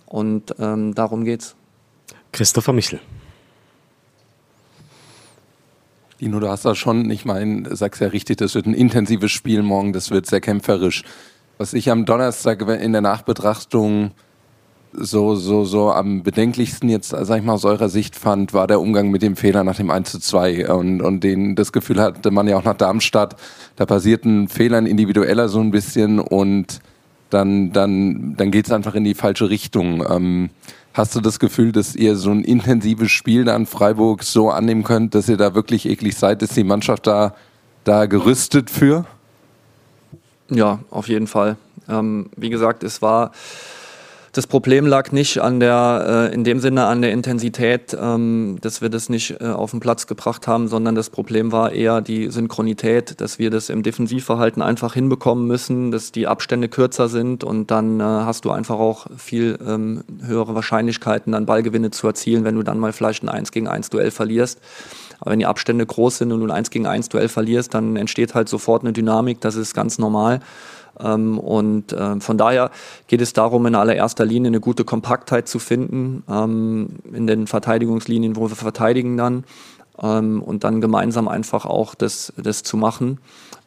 Und 0.06 0.56
ähm, 0.60 0.94
darum 0.94 1.24
geht's. 1.26 1.56
Christopher 2.32 2.74
Michel. 2.74 3.00
Dino, 6.24 6.40
du 6.40 6.48
hast 6.48 6.64
da 6.64 6.74
schon, 6.74 7.12
ich 7.12 7.26
meine, 7.26 7.76
sagst 7.76 8.00
ja 8.00 8.08
richtig, 8.08 8.38
das 8.38 8.56
wird 8.56 8.66
ein 8.66 8.74
intensives 8.74 9.30
Spiel 9.30 9.62
morgen, 9.62 9.92
das 9.92 10.10
wird 10.10 10.26
sehr 10.26 10.40
kämpferisch. 10.40 11.04
Was 11.58 11.74
ich 11.74 11.92
am 11.92 12.06
Donnerstag 12.06 12.62
in 12.62 12.94
der 12.94 13.02
Nachbetrachtung 13.02 14.12
so, 14.94 15.36
so, 15.36 15.66
so 15.66 15.92
am 15.92 16.24
bedenklichsten 16.24 16.88
jetzt, 16.88 17.10
sag 17.10 17.40
ich 17.40 17.44
mal, 17.44 17.52
aus 17.52 17.66
eurer 17.66 17.90
Sicht 17.90 18.16
fand, 18.16 18.54
war 18.54 18.68
der 18.68 18.80
Umgang 18.80 19.12
mit 19.12 19.22
dem 19.22 19.36
Fehler 19.36 19.66
nach 19.66 19.76
dem 19.76 19.92
1 19.92 20.12
zu 20.12 20.20
2. 20.20 20.72
Und, 20.74 21.02
und 21.02 21.26
den, 21.26 21.56
das 21.56 21.74
Gefühl 21.74 22.00
hatte 22.00 22.32
man 22.32 22.48
ja 22.48 22.56
auch 22.56 22.64
nach 22.64 22.78
Darmstadt, 22.78 23.36
da 23.76 23.86
passierten 23.86 24.48
Fehlern 24.48 24.86
individueller 24.86 25.50
so 25.50 25.60
ein 25.60 25.72
bisschen 25.72 26.22
und 26.22 26.80
dann, 27.32 27.74
dann, 27.74 28.36
dann 28.38 28.50
geht 28.50 28.68
es 28.68 28.72
einfach 28.72 28.96
in 28.96 29.04
die 29.04 29.16
falsche 29.16 29.50
Richtung. 29.50 30.06
Ähm, 30.10 30.52
hast 30.94 31.16
du 31.16 31.22
das 31.22 31.40
Gefühl, 31.40 31.72
dass 31.72 31.96
ihr 31.96 32.16
so 32.16 32.30
ein 32.32 32.44
intensives 32.44 33.12
Spiel 33.12 33.44
da 33.44 33.56
in 33.56 33.66
Freiburg 33.66 34.24
so 34.24 34.50
annehmen 34.52 34.84
könnt, 34.84 35.16
dass 35.16 35.28
ihr 35.28 35.38
da 35.38 35.56
wirklich 35.56 35.88
eklig 35.88 36.16
seid? 36.16 36.42
Ist 36.42 36.56
die 36.56 36.64
Mannschaft 36.64 37.08
da, 37.08 37.36
da 37.84 38.06
gerüstet 38.06 38.70
für? 38.70 39.06
Ja, 40.50 40.80
auf 40.92 41.10
jeden 41.10 41.28
Fall. 41.28 41.58
Ähm, 41.90 42.30
wie 42.36 42.50
gesagt, 42.50 42.84
es 42.84 43.02
war 43.02 43.32
das 44.34 44.48
Problem 44.48 44.88
lag 44.88 45.12
nicht 45.12 45.38
an 45.38 45.60
der, 45.60 46.30
äh, 46.32 46.34
in 46.34 46.44
dem 46.44 46.60
Sinne 46.60 46.86
an 46.86 47.04
der 47.04 47.12
Intensität, 47.12 47.96
ähm, 48.00 48.58
dass 48.62 48.82
wir 48.82 48.90
das 48.90 49.08
nicht 49.08 49.40
äh, 49.40 49.46
auf 49.46 49.72
den 49.72 49.80
Platz 49.80 50.08
gebracht 50.08 50.48
haben, 50.48 50.68
sondern 50.68 50.96
das 50.96 51.12
Problem 51.12 51.52
war 51.52 51.72
eher 51.72 52.02
die 52.02 52.32
Synchronität, 52.32 53.22
dass 53.22 53.38
wir 53.38 53.52
das 53.52 53.70
im 53.70 53.84
Defensivverhalten 53.84 54.64
einfach 54.64 54.96
hinbekommen 54.96 55.46
müssen, 55.46 55.92
dass 55.92 56.12
die 56.12 56.26
Abstände 56.26 56.68
kürzer 56.68 57.10
sind 57.10 57.44
und 57.44 57.70
dann 57.70 58.00
äh, 58.00 58.04
hast 58.04 58.46
du 58.46 58.50
einfach 58.50 58.80
auch 58.80 59.06
viel 59.18 59.60
ähm, 59.66 60.04
höhere 60.26 60.56
Wahrscheinlichkeiten, 60.56 61.32
dann 61.32 61.46
Ballgewinne 61.46 61.92
zu 61.92 62.08
erzielen, 62.08 62.44
wenn 62.44 62.56
du 62.56 62.64
dann 62.64 62.80
mal 62.80 62.92
vielleicht 62.92 63.22
ein 63.22 63.30
1 63.30 63.52
gegen 63.52 63.68
1 63.68 63.92
Duell 63.92 64.10
verlierst. 64.10 64.60
Aber 65.20 65.30
wenn 65.30 65.40
die 65.40 65.46
Abstände 65.46 65.86
groß 65.86 66.18
sind 66.18 66.32
und 66.32 66.40
du 66.40 66.48
ein 66.48 66.52
1 66.52 66.72
gegen 66.72 66.88
1 66.88 67.10
Duell 67.10 67.28
verlierst, 67.28 67.76
dann 67.76 67.98
entsteht 67.98 68.34
halt 68.34 68.50
sofort 68.50 68.82
eine 68.82 68.94
Dynamik, 68.94 69.42
das 69.42 69.56
ist 69.56 69.76
ganz 69.76 70.00
normal. 70.00 70.40
Ähm, 71.00 71.40
und 71.40 71.94
äh, 71.94 72.20
von 72.20 72.38
daher 72.38 72.72
geht 73.08 73.22
es 73.22 73.34
darum, 73.34 73.66
in 73.66 73.76
allererster 73.76 74.26
Linie 74.26 74.50
eine 74.50 74.60
gute 74.60 74.84
Kompaktheit 74.84 75.48
zu 75.48 75.60
finden 75.60 76.24
ähm, 76.30 76.90
in 77.12 77.28
den 77.28 77.48
Verteidigungslinien, 77.48 78.36
wo 78.36 78.50
wir 78.50 78.56
verteidigen 78.56 79.18
dann 79.18 79.44
ähm, 80.02 80.42
und 80.42 80.64
dann 80.64 80.82
gemeinsam 80.82 81.28
einfach 81.28 81.66
auch 81.66 81.96
das, 81.96 82.34
das 82.38 82.64
zu 82.64 82.78
machen 82.78 83.20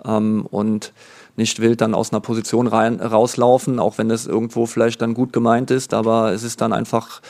und 0.04 0.92
nicht 1.36 1.60
wild 1.60 1.80
dann 1.80 1.94
aus 1.94 2.12
einer 2.12 2.20
Position 2.20 2.66
rein, 2.66 3.00
rauslaufen, 3.00 3.78
auch 3.78 3.98
wenn 3.98 4.08
das 4.08 4.26
irgendwo 4.26 4.66
vielleicht 4.66 5.02
dann 5.02 5.14
gut 5.14 5.32
gemeint 5.32 5.70
ist, 5.70 5.94
aber 5.94 6.32
es 6.32 6.42
ist 6.42 6.60
dann 6.60 6.72
einfach 6.72 7.20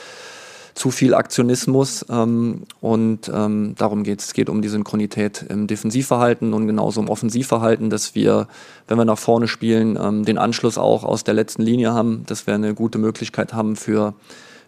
zu 0.76 0.90
viel 0.90 1.14
Aktionismus 1.14 2.04
ähm, 2.10 2.64
und 2.82 3.30
ähm, 3.32 3.74
darum 3.78 4.04
geht 4.04 4.20
es. 4.20 4.26
Es 4.26 4.32
geht 4.34 4.50
um 4.50 4.60
die 4.60 4.68
Synchronität 4.68 5.44
im 5.48 5.66
Defensivverhalten 5.66 6.52
und 6.52 6.66
genauso 6.66 7.00
im 7.00 7.08
Offensivverhalten, 7.08 7.88
dass 7.88 8.14
wir, 8.14 8.46
wenn 8.86 8.98
wir 8.98 9.06
nach 9.06 9.18
vorne 9.18 9.48
spielen, 9.48 9.98
ähm, 10.00 10.26
den 10.26 10.36
Anschluss 10.36 10.76
auch 10.76 11.02
aus 11.02 11.24
der 11.24 11.32
letzten 11.32 11.62
Linie 11.62 11.94
haben, 11.94 12.24
dass 12.26 12.46
wir 12.46 12.54
eine 12.54 12.74
gute 12.74 12.98
Möglichkeit 12.98 13.54
haben 13.54 13.74
für 13.74 14.12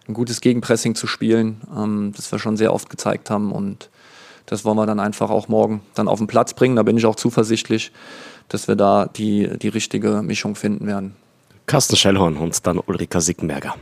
ein 0.07 0.15
gutes 0.15 0.41
Gegenpressing 0.41 0.95
zu 0.95 1.05
spielen, 1.05 1.61
ähm, 1.77 2.11
das 2.15 2.31
wir 2.31 2.39
schon 2.39 2.57
sehr 2.57 2.73
oft 2.73 2.89
gezeigt 2.89 3.29
haben 3.29 3.51
und 3.51 3.91
das 4.47 4.65
wollen 4.65 4.77
wir 4.77 4.87
dann 4.87 4.99
einfach 4.99 5.29
auch 5.29 5.47
morgen 5.47 5.81
dann 5.93 6.07
auf 6.07 6.17
den 6.17 6.25
Platz 6.25 6.55
bringen. 6.55 6.75
Da 6.75 6.81
bin 6.81 6.97
ich 6.97 7.05
auch 7.05 7.17
zuversichtlich, 7.17 7.91
dass 8.47 8.67
wir 8.67 8.75
da 8.75 9.05
die, 9.05 9.47
die 9.59 9.67
richtige 9.67 10.23
Mischung 10.23 10.55
finden 10.55 10.87
werden. 10.87 11.15
Carsten 11.67 11.95
Schellhorn 11.95 12.35
und 12.35 12.65
dann 12.65 12.79
Ulrika 12.79 13.21
Sickenberger. 13.21 13.75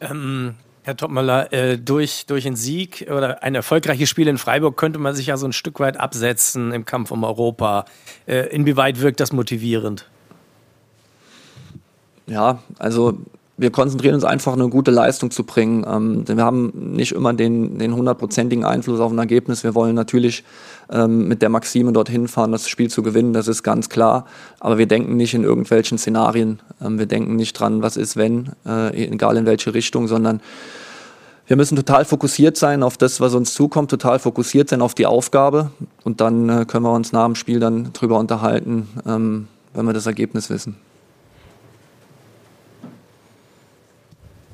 Ähm, 0.00 0.54
Herr 0.88 0.96
Topmöller, 0.96 1.52
äh, 1.52 1.76
durch, 1.76 2.24
durch 2.24 2.46
einen 2.46 2.56
Sieg 2.56 3.08
oder 3.14 3.42
ein 3.42 3.54
erfolgreiches 3.54 4.08
Spiel 4.08 4.26
in 4.26 4.38
Freiburg 4.38 4.78
könnte 4.78 4.98
man 4.98 5.14
sich 5.14 5.26
ja 5.26 5.36
so 5.36 5.44
ein 5.44 5.52
Stück 5.52 5.80
weit 5.80 6.00
absetzen 6.00 6.72
im 6.72 6.86
Kampf 6.86 7.10
um 7.10 7.24
Europa. 7.24 7.84
Äh, 8.26 8.46
inwieweit 8.46 8.98
wirkt 9.02 9.20
das 9.20 9.30
motivierend? 9.30 10.08
Ja, 12.26 12.62
also 12.78 13.18
wir 13.58 13.70
konzentrieren 13.70 14.14
uns 14.14 14.24
einfach, 14.24 14.52
eine 14.52 14.68
gute 14.68 14.92
Leistung 14.92 15.32
zu 15.32 15.44
bringen. 15.44 15.84
Ähm, 15.86 16.24
wir 16.26 16.44
haben 16.44 16.72
nicht 16.94 17.12
immer 17.12 17.34
den, 17.34 17.78
den 17.78 17.94
hundertprozentigen 17.94 18.64
Einfluss 18.64 19.00
auf 19.00 19.10
ein 19.10 19.18
Ergebnis. 19.18 19.64
Wir 19.64 19.74
wollen 19.74 19.96
natürlich 19.96 20.44
ähm, 20.90 21.26
mit 21.26 21.42
der 21.42 21.48
Maxime 21.48 21.92
dorthin 21.92 22.28
fahren, 22.28 22.52
das 22.52 22.68
Spiel 22.68 22.88
zu 22.88 23.02
gewinnen, 23.02 23.32
das 23.32 23.48
ist 23.48 23.64
ganz 23.64 23.88
klar. 23.88 24.26
Aber 24.60 24.78
wir 24.78 24.86
denken 24.86 25.16
nicht 25.16 25.34
in 25.34 25.42
irgendwelchen 25.42 25.98
Szenarien. 25.98 26.60
Ähm, 26.80 27.00
wir 27.00 27.06
denken 27.06 27.34
nicht 27.34 27.52
dran, 27.54 27.82
was 27.82 27.96
ist, 27.96 28.16
wenn, 28.16 28.52
äh, 28.64 28.96
egal 28.96 29.36
in 29.36 29.44
welche 29.44 29.74
Richtung, 29.74 30.06
sondern 30.06 30.40
wir 31.48 31.56
müssen 31.56 31.76
total 31.76 32.04
fokussiert 32.04 32.56
sein 32.56 32.82
auf 32.84 32.96
das, 32.96 33.20
was 33.20 33.34
uns 33.34 33.54
zukommt, 33.54 33.90
total 33.90 34.20
fokussiert 34.20 34.68
sein 34.68 34.82
auf 34.82 34.94
die 34.94 35.06
Aufgabe. 35.06 35.72
Und 36.04 36.20
dann 36.20 36.48
äh, 36.48 36.64
können 36.64 36.84
wir 36.84 36.92
uns 36.92 37.10
nach 37.10 37.24
dem 37.24 37.34
Spiel 37.34 37.58
dann 37.58 37.92
drüber 37.92 38.18
unterhalten, 38.18 38.86
ähm, 39.04 39.48
wenn 39.74 39.84
wir 39.84 39.94
das 39.94 40.06
Ergebnis 40.06 40.48
wissen. 40.48 40.76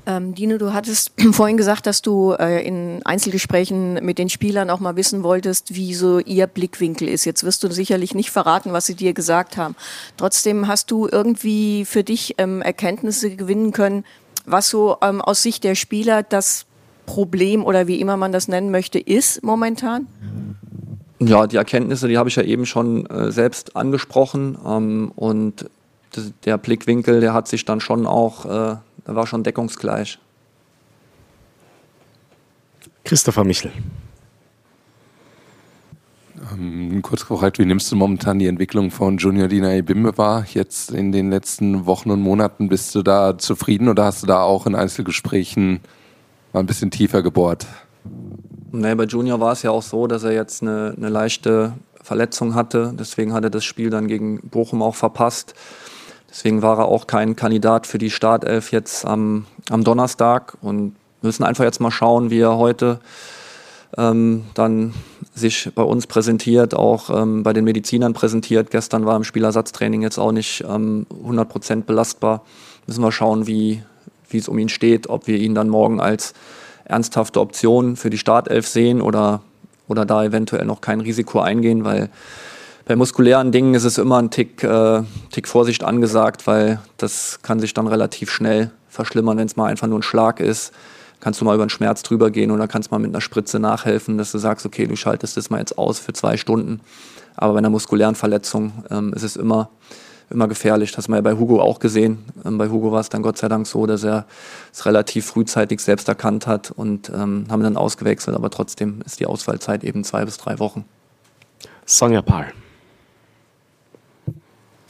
Ähm, 0.07 0.35
Dino, 0.35 0.59
du 0.59 0.73
hattest 0.73 1.13
vorhin 1.33 1.57
gesagt, 1.57 1.87
dass 1.87 2.03
du 2.03 2.33
äh, 2.33 2.67
in 2.67 3.01
Einzelgesprächen 3.05 4.05
mit 4.05 4.19
den 4.19 4.29
Spielern 4.29 4.71
auch 4.71 4.81
mal 4.81 4.97
wissen 4.97 5.23
wolltest, 5.23 5.75
wie 5.75 5.95
so 5.95 6.19
ihr 6.19 6.47
Blickwinkel 6.47 7.09
ist. 7.09 7.25
Jetzt 7.25 7.45
wirst 7.45 7.63
du 7.63 7.71
sicherlich 7.71 8.15
nicht 8.15 8.31
verraten, 8.31 8.73
was 8.73 8.87
sie 8.87 8.95
dir 8.95 9.15
gesagt 9.15 9.57
haben. 9.57 9.75
Trotzdem 10.17 10.69
hast 10.69 10.91
du 10.91 11.09
irgendwie 11.11 11.85
für 11.85 12.05
dich 12.05 12.35
ähm, 12.39 12.61
Erkenntnisse 12.61 13.35
gewinnen 13.35 13.73
können, 13.73 14.05
was 14.45 14.69
so 14.69 14.97
ähm, 15.01 15.23
aus 15.23 15.43
Sicht 15.43 15.65
der 15.65 15.75
Spieler 15.75 16.23
das 16.23 16.67
Problem 17.07 17.65
oder 17.65 17.87
wie 17.87 18.01
immer 18.01 18.17
man 18.17 18.33
das 18.33 18.49
nennen 18.49 18.71
möchte, 18.71 18.99
ist 18.99 19.43
momentan? 19.43 20.07
Ja, 21.19 21.47
die 21.47 21.57
Erkenntnisse, 21.57 22.09
die 22.09 22.19
habe 22.19 22.29
ich 22.29 22.37
ja 22.37 22.43
eben 22.43 22.67
schon 22.67 23.07
äh, 23.07 23.31
selbst 23.31 23.77
angesprochen. 23.77 24.59
Ähm, 24.67 25.13
und 25.15 25.71
der 26.45 26.59
Blickwinkel, 26.59 27.21
der 27.21 27.33
hat 27.33 27.49
sich 27.49 27.65
dann 27.65 27.81
schon 27.81 28.07
auch 28.07 28.45
äh, 28.45 28.77
da 29.05 29.15
war 29.15 29.27
schon 29.27 29.43
deckungsgleich. 29.43 30.19
Christopher 33.05 33.45
Michel. 33.45 33.71
Ähm, 36.53 37.01
kurz 37.03 37.27
gefragt, 37.27 37.59
wie 37.59 37.65
nimmst 37.65 37.91
du 37.93 37.97
momentan 37.97 38.39
die 38.39 38.47
Entwicklung 38.47 38.91
von 38.91 39.19
Junior 39.19 39.49
Dina 39.49 39.73
Ebimbe 39.75 40.17
wahr? 40.19 40.45
Jetzt 40.53 40.91
in 40.91 41.13
den 41.13 41.31
letzten 41.31 41.87
Wochen 41.87 42.11
und 42.11 42.21
Monaten 42.21 42.69
bist 42.69 42.95
du 42.95 43.03
da 43.03 43.39
zufrieden 43.39 43.89
oder 43.89 44.05
hast 44.05 44.23
du 44.23 44.27
da 44.27 44.43
auch 44.43 44.67
in 44.67 44.75
Einzelgesprächen 44.75 45.81
mal 46.53 46.61
ein 46.61 46.67
bisschen 46.67 46.91
tiefer 46.91 47.23
gebohrt? 47.23 47.67
Nee, 48.73 48.95
bei 48.95 49.05
Junior 49.05 49.39
war 49.39 49.53
es 49.53 49.63
ja 49.63 49.71
auch 49.71 49.83
so, 49.83 50.07
dass 50.07 50.25
er 50.25 50.33
jetzt 50.33 50.63
eine, 50.63 50.95
eine 50.97 51.09
leichte 51.09 51.75
Verletzung 52.03 52.55
hatte. 52.55 52.93
Deswegen 52.99 53.33
hat 53.33 53.45
er 53.45 53.51
das 53.51 53.65
Spiel 53.65 53.91
dann 53.91 54.09
gegen 54.09 54.49
Bochum 54.49 54.83
auch 54.83 54.95
verpasst. 54.95 55.55
Deswegen 56.35 56.63
war 56.63 56.79
er 56.79 56.87
auch 56.87 57.07
kein 57.07 57.37
Kandidat 57.37 57.87
für 57.87 57.99
die 57.99 58.11
Startelf 58.11 58.73
jetzt 58.73 59.07
am, 59.07 59.47
am 59.71 59.85
Donnerstag 59.85 60.57
und 60.61 60.97
müssen 61.23 61.45
einfach 61.45 61.63
jetzt 61.63 61.81
mal 61.81 61.93
schauen, 61.93 62.31
wie 62.31 62.41
er 62.41 62.57
heute 62.57 62.99
ähm, 63.97 64.45
dann 64.55 64.93
sich 65.33 65.71
bei 65.75 65.85
uns 65.85 66.09
präsentiert, 66.09 66.75
auch 66.75 67.09
ähm, 67.11 67.45
bei 67.45 67.53
den 67.53 67.65
Medizinern 67.65 68.13
präsentiert. 68.15 68.73
Gestern 68.73 69.07
war 69.07 69.17
im 69.17 69.25
Spielersatztraining 69.25 70.03
jetzt 70.03 70.19
auch 70.19 70.33
nicht 70.33 70.65
ähm, 70.69 71.07
100% 71.25 71.85
belastbar. 71.85 72.43
Müssen 72.87 73.03
wir 73.03 73.13
schauen, 73.13 73.47
wie 73.47 73.83
wie 74.35 74.39
es 74.39 74.49
um 74.49 74.59
ihn 74.59 74.69
steht, 74.69 75.09
ob 75.09 75.27
wir 75.27 75.39
ihn 75.39 75.55
dann 75.55 75.71
morgen 75.71 76.01
als 76.01 76.35
ernsthafte 76.85 77.41
Option 77.41 77.97
für 77.97 78.11
die 78.11 78.19
Startelf 78.19 78.67
sehen 78.67 79.01
oder, 79.01 79.41
oder 79.89 80.05
da 80.05 80.23
eventuell 80.25 80.67
noch 80.67 80.83
kein 80.83 81.01
Risiko 81.01 81.41
eingehen, 81.41 81.85
weil 81.85 82.11
bei 82.87 82.97
muskulären 82.97 83.51
Dingen 83.51 83.75
ist 83.75 83.85
es 83.85 83.99
immer 83.99 84.19
ein 84.19 84.31
Tick, 84.31 84.63
äh, 84.63 85.03
Tick 85.31 85.49
Vorsicht 85.49 85.85
angesagt, 85.85 86.47
weil 86.47 86.81
das 86.99 87.41
kann 87.43 87.59
sich 87.61 87.73
dann 87.73 87.87
relativ 87.87 88.31
schnell 88.31 88.71
verschlimmern, 88.89 89.39
wenn 89.39 89.47
es 89.47 89.57
mal 89.57 89.67
einfach 89.67 89.87
nur 89.87 89.99
ein 89.99 90.03
Schlag 90.03 90.41
ist. 90.41 90.73
Kannst 91.21 91.41
du 91.41 91.47
mal 91.47 91.55
über 91.55 91.65
den 91.65 91.71
Schmerz 91.71 92.03
drüber 92.03 92.31
gehen 92.31 92.51
oder 92.51 92.69
kannst 92.69 92.91
mal 92.91 92.99
mit 92.99 93.11
einer 93.11 93.23
Spritze 93.23 93.59
nachhelfen, 93.59 94.19
dass 94.19 94.33
du 94.33 94.39
sagst, 94.39 94.67
okay, 94.67 94.87
du 94.87 94.97
schaltest 94.97 95.37
das 95.37 95.49
mal 95.49 95.59
jetzt 95.59 95.79
aus 95.79 95.99
für 95.99 96.13
zwei 96.13 96.37
Stunden. 96.37 96.81
Aber 97.37 97.55
bei 97.55 97.59
einer 97.59 97.71
muskulären 97.71 98.15
Verletzung 98.15 98.85
ähm, 98.91 99.15
ist 99.15 99.23
es 99.23 99.37
immer, 99.37 99.71
immer 100.29 100.47
gefährlich. 100.47 100.93
Das 100.93 101.07
haben 101.07 101.13
wir 101.13 101.17
ja 101.17 101.23
bei 101.23 101.39
Hugo 101.39 101.63
auch 101.63 101.79
gesehen. 101.79 102.19
Ähm, 102.45 102.59
bei 102.59 102.69
Hugo 102.69 102.93
war 102.93 103.01
es 103.01 103.09
dann 103.09 103.23
Gott 103.23 103.39
sei 103.39 103.49
Dank 103.49 103.67
so, 103.67 103.87
dass 103.87 104.05
er 104.05 104.27
es 104.71 104.85
relativ 104.85 105.25
frühzeitig 105.25 105.81
selbst 105.81 106.07
erkannt 106.09 106.47
hat 106.47 106.71
und 106.71 107.09
ähm, 107.09 107.47
haben 107.49 107.63
dann 107.63 107.79
ausgewechselt. 107.79 108.37
Aber 108.37 108.51
trotzdem 108.51 109.01
ist 109.07 109.19
die 109.19 109.27
Ausfallzeit 109.27 109.83
eben 109.83 110.05
zwei 110.05 110.27
bis 110.27 110.37
drei 110.37 110.59
Wochen. 110.59 110.85
Sonja 111.87 112.21
Pahl 112.21 112.53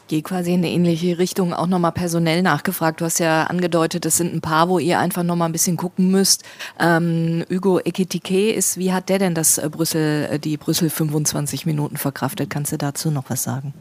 gehe 0.09 0.23
quasi 0.23 0.53
in 0.53 0.59
eine 0.59 0.71
ähnliche 0.71 1.19
Richtung 1.19 1.53
auch 1.53 1.67
nochmal 1.67 1.93
personell 1.93 2.43
nachgefragt. 2.43 3.01
Du 3.01 3.05
hast 3.05 3.19
ja 3.19 3.45
angedeutet, 3.45 4.05
es 4.07 4.17
sind 4.17 4.35
ein 4.35 4.41
paar, 4.41 4.69
wo 4.69 4.79
ihr 4.79 4.99
einfach 4.99 5.23
nochmal 5.23 5.49
ein 5.49 5.53
bisschen 5.53 5.77
gucken 5.77 6.11
müsst. 6.11 6.45
Ähm, 6.79 7.45
Hugo 7.51 7.81
Ekitike 7.81 8.53
ist, 8.53 8.79
wie 8.79 8.93
hat 8.93 9.09
der 9.09 9.19
denn 9.19 9.35
das 9.35 9.59
äh, 9.59 9.69
Brüssel, 9.71 10.29
äh, 10.31 10.39
die 10.39 10.57
Brüssel 10.57 10.91
25 10.91 11.67
Minuten 11.67 11.97
verkraftet? 11.97 12.51
Kannst 12.51 12.73
du 12.73 12.79
dazu 12.79 13.11
noch 13.11 13.25
was 13.29 13.43
sagen? 13.43 13.73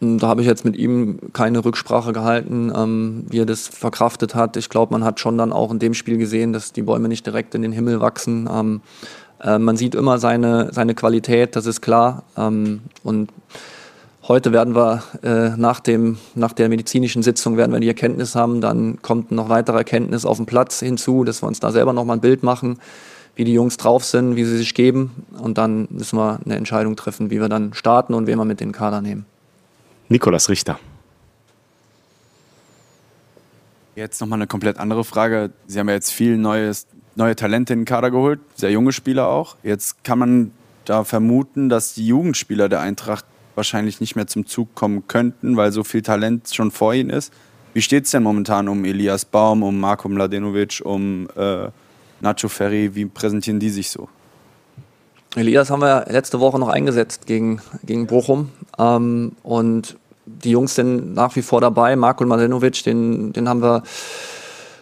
Hm, 0.00 0.18
da 0.18 0.28
habe 0.28 0.42
ich 0.42 0.46
jetzt 0.46 0.64
mit 0.64 0.76
ihm 0.76 1.18
keine 1.32 1.64
Rücksprache 1.64 2.12
gehalten, 2.12 2.72
ähm, 2.74 3.26
wie 3.28 3.40
er 3.40 3.46
das 3.46 3.68
verkraftet 3.68 4.34
hat. 4.34 4.56
Ich 4.56 4.68
glaube, 4.68 4.92
man 4.92 5.04
hat 5.04 5.20
schon 5.20 5.38
dann 5.38 5.52
auch 5.52 5.70
in 5.70 5.78
dem 5.78 5.94
Spiel 5.94 6.18
gesehen, 6.18 6.52
dass 6.52 6.72
die 6.72 6.82
Bäume 6.82 7.08
nicht 7.08 7.24
direkt 7.24 7.54
in 7.54 7.62
den 7.62 7.72
Himmel 7.72 8.00
wachsen. 8.00 8.48
Ähm, 8.52 8.80
äh, 9.40 9.58
man 9.58 9.76
sieht 9.76 9.94
immer 9.94 10.18
seine, 10.18 10.72
seine 10.72 10.94
Qualität, 10.94 11.56
das 11.56 11.66
ist 11.66 11.80
klar. 11.80 12.24
Ähm, 12.36 12.80
und 13.02 13.30
Heute 14.28 14.52
werden 14.52 14.74
wir 14.74 15.04
äh, 15.22 15.56
nach, 15.56 15.78
dem, 15.78 16.18
nach 16.34 16.52
der 16.52 16.68
medizinischen 16.68 17.22
Sitzung 17.22 17.56
werden 17.56 17.70
wir 17.70 17.78
die 17.78 17.86
Erkenntnis 17.86 18.34
haben, 18.34 18.60
dann 18.60 19.00
kommt 19.00 19.30
noch 19.30 19.48
weitere 19.48 19.76
Erkenntnis 19.76 20.24
auf 20.24 20.38
dem 20.38 20.46
Platz 20.46 20.80
hinzu, 20.80 21.22
dass 21.22 21.42
wir 21.42 21.46
uns 21.46 21.60
da 21.60 21.70
selber 21.70 21.92
noch 21.92 22.04
mal 22.04 22.14
ein 22.14 22.20
Bild 22.20 22.42
machen, 22.42 22.80
wie 23.36 23.44
die 23.44 23.52
Jungs 23.52 23.76
drauf 23.76 24.04
sind, 24.04 24.34
wie 24.34 24.44
sie 24.44 24.56
sich 24.56 24.74
geben 24.74 25.24
und 25.38 25.58
dann 25.58 25.86
müssen 25.90 26.18
wir 26.18 26.40
eine 26.44 26.56
Entscheidung 26.56 26.96
treffen, 26.96 27.30
wie 27.30 27.40
wir 27.40 27.48
dann 27.48 27.72
starten 27.72 28.14
und 28.14 28.26
wen 28.26 28.36
wir 28.36 28.44
mit 28.44 28.58
den 28.58 28.72
Kader 28.72 29.00
nehmen. 29.00 29.26
Nikolas 30.08 30.48
Richter. 30.48 30.80
Jetzt 33.94 34.20
nochmal 34.20 34.40
eine 34.40 34.48
komplett 34.48 34.78
andere 34.78 35.04
Frage. 35.04 35.50
Sie 35.68 35.78
haben 35.78 35.88
ja 35.88 35.94
jetzt 35.94 36.10
viel 36.10 36.36
neues, 36.36 36.88
neue 37.14 37.36
Talente 37.36 37.74
in 37.74 37.80
den 37.80 37.84
Kader 37.84 38.10
geholt, 38.10 38.40
sehr 38.56 38.72
junge 38.72 38.90
Spieler 38.90 39.28
auch. 39.28 39.54
Jetzt 39.62 40.02
kann 40.02 40.18
man 40.18 40.50
da 40.84 41.04
vermuten, 41.04 41.68
dass 41.68 41.94
die 41.94 42.08
Jugendspieler 42.08 42.68
der 42.68 42.80
Eintracht 42.80 43.24
wahrscheinlich 43.56 44.00
nicht 44.00 44.16
mehr 44.16 44.26
zum 44.26 44.46
Zug 44.46 44.74
kommen 44.74 45.08
könnten, 45.08 45.56
weil 45.56 45.72
so 45.72 45.84
viel 45.84 46.02
Talent 46.02 46.50
schon 46.52 46.70
vor 46.70 46.94
ihnen 46.94 47.10
ist. 47.10 47.32
Wie 47.74 47.82
steht 47.82 48.04
es 48.04 48.10
denn 48.10 48.22
momentan 48.22 48.68
um 48.68 48.84
Elias 48.84 49.24
Baum, 49.24 49.62
um 49.62 49.78
Marko 49.78 50.08
Mladenovic, 50.08 50.80
um 50.84 51.28
äh, 51.36 51.68
Nacho 52.20 52.48
Ferri? 52.48 52.94
Wie 52.94 53.06
präsentieren 53.06 53.60
die 53.60 53.70
sich 53.70 53.90
so? 53.90 54.08
Elias 55.34 55.70
haben 55.70 55.82
wir 55.82 56.06
letzte 56.08 56.40
Woche 56.40 56.58
noch 56.58 56.68
eingesetzt 56.68 57.26
gegen, 57.26 57.60
gegen 57.84 58.06
Bochum. 58.06 58.50
Ähm, 58.78 59.32
und 59.42 59.96
die 60.24 60.50
Jungs 60.50 60.74
sind 60.74 61.14
nach 61.14 61.36
wie 61.36 61.42
vor 61.42 61.60
dabei. 61.60 61.96
Marko 61.96 62.24
Mladenovic, 62.24 62.82
den, 62.84 63.32
den 63.32 63.48
haben 63.48 63.62
wir 63.62 63.82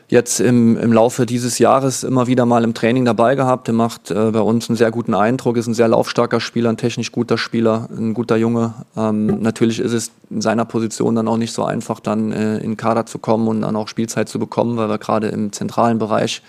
jetzt 0.08 0.40
im, 0.40 0.76
im 0.76 0.92
Laufe 0.92 1.26
dieses 1.26 1.58
Jahres 1.58 2.04
immer 2.04 2.26
wieder 2.26 2.46
mal 2.46 2.64
im 2.64 2.74
Training 2.74 3.04
dabei 3.04 3.34
gehabt. 3.34 3.66
Der 3.66 3.74
macht 3.74 4.10
äh, 4.10 4.30
bei 4.30 4.40
uns 4.40 4.68
einen 4.68 4.76
sehr 4.76 4.90
guten 4.90 5.14
Eindruck, 5.14 5.56
ist 5.56 5.66
ein 5.66 5.74
sehr 5.74 5.88
laufstarker 5.88 6.40
Spieler, 6.40 6.70
ein 6.70 6.76
technisch 6.76 7.12
guter 7.12 7.38
Spieler, 7.38 7.88
ein 7.96 8.14
guter 8.14 8.36
Junge. 8.36 8.74
Ähm, 8.96 9.40
natürlich 9.40 9.80
ist 9.80 9.92
es 9.92 10.10
in 10.30 10.40
seiner 10.40 10.64
Position 10.64 11.14
dann 11.14 11.28
auch 11.28 11.38
nicht 11.38 11.52
so 11.52 11.64
einfach, 11.64 12.00
dann 12.00 12.32
äh, 12.32 12.56
in 12.56 12.72
den 12.72 12.76
Kader 12.76 13.06
zu 13.06 13.18
kommen 13.18 13.48
und 13.48 13.62
dann 13.62 13.76
auch 13.76 13.88
Spielzeit 13.88 14.28
zu 14.28 14.38
bekommen, 14.38 14.76
weil 14.76 14.88
wir 14.88 14.98
gerade 14.98 15.28
im 15.28 15.52
zentralen 15.52 15.98
Bereich 15.98 16.42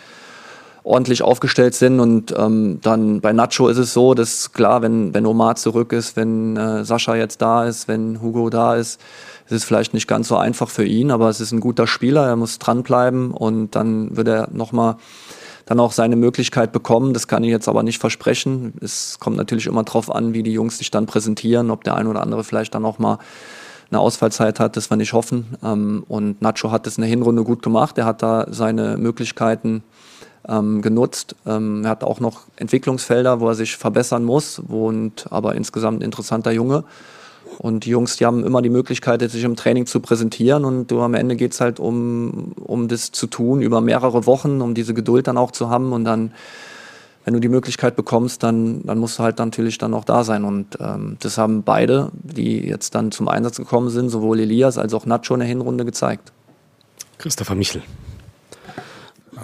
ordentlich 0.85 1.23
aufgestellt 1.23 1.75
sind. 1.75 1.99
Und 1.99 2.33
ähm, 2.37 2.79
dann 2.81 3.19
bei 3.19 3.33
Nacho 3.33 3.67
ist 3.67 3.77
es 3.77 3.93
so, 3.93 4.13
dass 4.13 4.53
klar, 4.53 4.81
wenn, 4.81 5.13
wenn 5.13 5.25
Omar 5.25 5.55
zurück 5.55 5.91
ist, 5.91 6.15
wenn 6.15 6.55
äh, 6.55 6.85
Sascha 6.85 7.15
jetzt 7.15 7.41
da 7.41 7.65
ist, 7.65 7.87
wenn 7.87 8.21
Hugo 8.21 8.49
da 8.49 8.75
ist, 8.75 9.01
es 9.45 9.51
ist 9.51 9.63
vielleicht 9.65 9.93
nicht 9.93 10.07
ganz 10.07 10.27
so 10.27 10.37
einfach 10.37 10.69
für 10.69 10.85
ihn, 10.85 11.11
aber 11.11 11.29
es 11.29 11.39
ist 11.39 11.51
ein 11.51 11.59
guter 11.59 11.87
Spieler, 11.87 12.25
er 12.25 12.35
muss 12.35 12.59
dranbleiben 12.59 13.31
und 13.31 13.75
dann 13.75 14.15
wird 14.17 14.27
er 14.27 14.49
nochmal 14.51 14.97
dann 15.65 15.79
auch 15.79 15.91
seine 15.91 16.15
Möglichkeit 16.15 16.71
bekommen. 16.71 17.13
Das 17.13 17.27
kann 17.27 17.43
ich 17.43 17.49
jetzt 17.49 17.67
aber 17.67 17.83
nicht 17.83 17.99
versprechen. 17.99 18.73
Es 18.81 19.17
kommt 19.19 19.37
natürlich 19.37 19.65
immer 19.65 19.83
darauf 19.83 20.13
an, 20.13 20.33
wie 20.33 20.43
die 20.43 20.53
Jungs 20.53 20.77
sich 20.77 20.91
dann 20.91 21.05
präsentieren, 21.05 21.71
ob 21.71 21.83
der 21.83 21.95
ein 21.95 22.07
oder 22.07 22.21
andere 22.21 22.43
vielleicht 22.43 22.75
dann 22.75 22.85
auch 22.85 22.99
mal 22.99 23.17
eine 23.91 23.99
Ausfallzeit 23.99 24.59
hat, 24.59 24.77
das 24.77 24.89
wir 24.89 24.97
nicht 24.97 25.13
hoffen. 25.13 25.57
Ähm, 25.63 26.03
und 26.07 26.41
Nacho 26.41 26.71
hat 26.71 26.87
das 26.87 26.97
in 26.97 27.01
der 27.01 27.09
Hinrunde 27.09 27.43
gut 27.43 27.61
gemacht. 27.61 27.97
Er 27.97 28.05
hat 28.05 28.23
da 28.23 28.47
seine 28.49 28.97
Möglichkeiten 28.97 29.83
ähm, 30.47 30.81
genutzt. 30.81 31.35
Ähm, 31.45 31.83
er 31.83 31.91
hat 31.91 32.03
auch 32.03 32.19
noch 32.19 32.41
Entwicklungsfelder, 32.55 33.39
wo 33.39 33.47
er 33.47 33.55
sich 33.55 33.77
verbessern 33.77 34.23
muss, 34.23 34.59
und 34.59 35.25
aber 35.29 35.55
insgesamt 35.55 35.99
ein 35.99 36.03
interessanter 36.03 36.51
Junge. 36.51 36.83
Und 37.57 37.85
die 37.85 37.89
Jungs, 37.89 38.17
die 38.17 38.25
haben 38.25 38.43
immer 38.43 38.61
die 38.61 38.69
Möglichkeit, 38.69 39.21
sich 39.29 39.43
im 39.43 39.55
Training 39.55 39.85
zu 39.85 39.99
präsentieren. 39.99 40.65
Und 40.65 40.91
am 40.91 41.13
Ende 41.13 41.35
geht 41.35 41.53
es 41.53 41.61
halt 41.61 41.79
um, 41.79 42.53
um 42.59 42.87
das 42.87 43.11
zu 43.11 43.27
tun 43.27 43.61
über 43.61 43.81
mehrere 43.81 44.25
Wochen, 44.25 44.61
um 44.61 44.73
diese 44.73 44.93
Geduld 44.93 45.27
dann 45.27 45.37
auch 45.37 45.51
zu 45.51 45.69
haben. 45.69 45.93
Und 45.93 46.05
dann, 46.05 46.31
wenn 47.23 47.33
du 47.33 47.39
die 47.39 47.49
Möglichkeit 47.49 47.95
bekommst, 47.95 48.43
dann, 48.43 48.83
dann 48.83 48.97
musst 48.97 49.19
du 49.19 49.23
halt 49.23 49.39
natürlich 49.39 49.77
dann 49.77 49.93
auch 49.93 50.05
da 50.05 50.23
sein. 50.23 50.43
Und 50.43 50.77
ähm, 50.79 51.17
das 51.19 51.37
haben 51.37 51.63
beide, 51.63 52.11
die 52.13 52.59
jetzt 52.59 52.95
dann 52.95 53.11
zum 53.11 53.27
Einsatz 53.27 53.57
gekommen 53.57 53.89
sind, 53.89 54.09
sowohl 54.09 54.39
Elias 54.39 54.77
als 54.77 54.93
auch 54.93 55.05
Nacho 55.05 55.33
in 55.33 55.39
der 55.39 55.49
Hinrunde 55.49 55.85
gezeigt. 55.85 56.31
Christopher 57.17 57.55
Michel. 57.55 57.81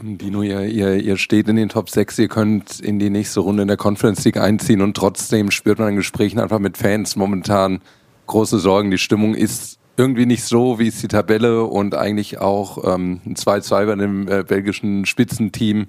Dino, 0.04 0.42
ihr, 0.42 0.62
ihr, 0.62 0.96
ihr 0.96 1.18
steht 1.18 1.48
in 1.48 1.56
den 1.56 1.70
Top 1.70 1.90
6, 1.90 2.18
ihr 2.20 2.28
könnt 2.28 2.80
in 2.80 2.98
die 2.98 3.10
nächste 3.10 3.40
Runde 3.40 3.62
in 3.62 3.68
der 3.68 3.78
Conference 3.78 4.24
League 4.26 4.38
einziehen 4.38 4.82
und 4.82 4.98
trotzdem 4.98 5.52
spürt 5.52 5.80
man 5.80 5.90
in 5.90 5.96
Gesprächen 5.96 6.40
einfach 6.40 6.60
mit 6.60 6.78
Fans 6.78 7.16
momentan, 7.16 7.82
große 8.28 8.60
Sorgen. 8.60 8.90
Die 8.92 8.98
Stimmung 8.98 9.36
ist 9.36 9.78
irgendwie 9.98 10.26
nicht 10.26 10.44
so, 10.44 10.80
wie 10.80 10.88
es 10.88 11.02
die 11.02 11.08
Tabelle 11.08 11.64
und 11.64 11.96
eigentlich 11.96 12.40
auch 12.40 12.94
ähm, 12.96 13.22
ein 13.26 13.36
2-2 13.36 13.86
bei 13.86 13.96
dem 13.96 14.28
äh, 14.28 14.44
belgischen 14.44 15.06
Spitzenteam 15.06 15.88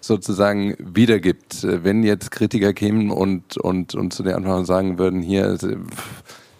sozusagen 0.00 0.74
wiedergibt. 0.78 1.64
Äh, 1.64 1.84
wenn 1.84 2.02
jetzt 2.02 2.30
Kritiker 2.30 2.72
kämen 2.72 3.10
und, 3.10 3.58
und, 3.58 3.94
und 3.94 4.12
zu 4.12 4.22
der 4.22 4.36
einfach 4.36 4.64
sagen 4.64 4.98
würden, 4.98 5.20
hier, 5.20 5.44
also, 5.44 5.68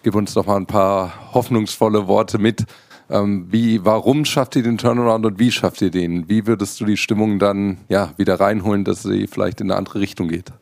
gib 0.02 0.14
uns 0.14 0.34
doch 0.34 0.46
mal 0.46 0.56
ein 0.56 0.66
paar 0.66 1.32
hoffnungsvolle 1.32 2.06
Worte 2.06 2.38
mit. 2.38 2.64
Ähm, 3.10 3.48
wie, 3.50 3.84
warum 3.84 4.24
schafft 4.24 4.54
ihr 4.54 4.62
den 4.62 4.78
Turnaround 4.78 5.26
und 5.26 5.38
wie 5.38 5.50
schafft 5.50 5.82
ihr 5.82 5.90
den? 5.90 6.28
Wie 6.28 6.46
würdest 6.46 6.80
du 6.80 6.84
die 6.84 6.96
Stimmung 6.96 7.40
dann 7.40 7.78
ja, 7.88 8.12
wieder 8.16 8.38
reinholen, 8.38 8.84
dass 8.84 9.02
sie 9.02 9.26
vielleicht 9.26 9.60
in 9.60 9.70
eine 9.70 9.78
andere 9.78 10.00
Richtung 10.00 10.28
geht? 10.28 10.52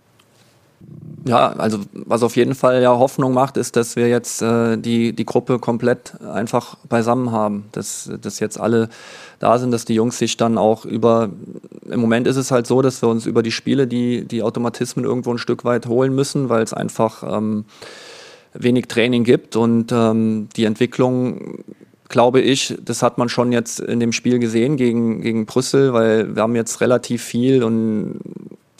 Ja, 1.26 1.48
also 1.50 1.80
was 1.92 2.22
auf 2.22 2.36
jeden 2.36 2.54
Fall 2.54 2.80
ja 2.80 2.96
Hoffnung 2.96 3.34
macht, 3.34 3.58
ist, 3.58 3.76
dass 3.76 3.96
wir 3.96 4.08
jetzt 4.08 4.40
äh, 4.40 4.78
die, 4.78 5.12
die 5.12 5.26
Gruppe 5.26 5.58
komplett 5.58 6.18
einfach 6.22 6.76
beisammen 6.88 7.32
haben. 7.32 7.64
Dass, 7.72 8.10
dass 8.22 8.40
jetzt 8.40 8.58
alle 8.58 8.88
da 9.38 9.58
sind, 9.58 9.70
dass 9.70 9.84
die 9.84 9.94
Jungs 9.94 10.16
sich 10.16 10.38
dann 10.38 10.56
auch 10.56 10.86
über, 10.86 11.28
im 11.90 12.00
Moment 12.00 12.26
ist 12.26 12.36
es 12.36 12.50
halt 12.50 12.66
so, 12.66 12.80
dass 12.80 13.02
wir 13.02 13.08
uns 13.10 13.26
über 13.26 13.42
die 13.42 13.52
Spiele 13.52 13.86
die, 13.86 14.24
die 14.24 14.42
Automatismen 14.42 15.04
irgendwo 15.04 15.32
ein 15.32 15.38
Stück 15.38 15.64
weit 15.64 15.86
holen 15.86 16.14
müssen, 16.14 16.48
weil 16.48 16.62
es 16.62 16.72
einfach 16.72 17.22
ähm, 17.24 17.66
wenig 18.54 18.86
Training 18.86 19.24
gibt 19.24 19.56
und 19.56 19.92
ähm, 19.92 20.48
die 20.56 20.64
Entwicklung 20.64 21.64
glaube 22.08 22.40
ich, 22.40 22.74
das 22.82 23.02
hat 23.02 23.18
man 23.18 23.28
schon 23.28 23.52
jetzt 23.52 23.80
in 23.80 24.00
dem 24.00 24.12
Spiel 24.12 24.38
gesehen 24.38 24.76
gegen, 24.76 25.20
gegen 25.20 25.46
Brüssel, 25.46 25.92
weil 25.92 26.34
wir 26.34 26.42
haben 26.42 26.56
jetzt 26.56 26.80
relativ 26.80 27.22
viel 27.22 27.62
und 27.62 28.20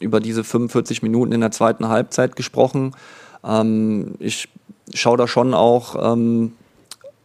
über 0.00 0.20
diese 0.20 0.44
45 0.44 1.02
Minuten 1.02 1.32
in 1.32 1.40
der 1.40 1.50
zweiten 1.50 1.88
Halbzeit 1.88 2.36
gesprochen. 2.36 2.92
Ähm, 3.44 4.14
ich 4.18 4.48
schaue 4.94 5.16
da 5.16 5.26
schon 5.26 5.54
auch 5.54 6.12
ähm, 6.12 6.52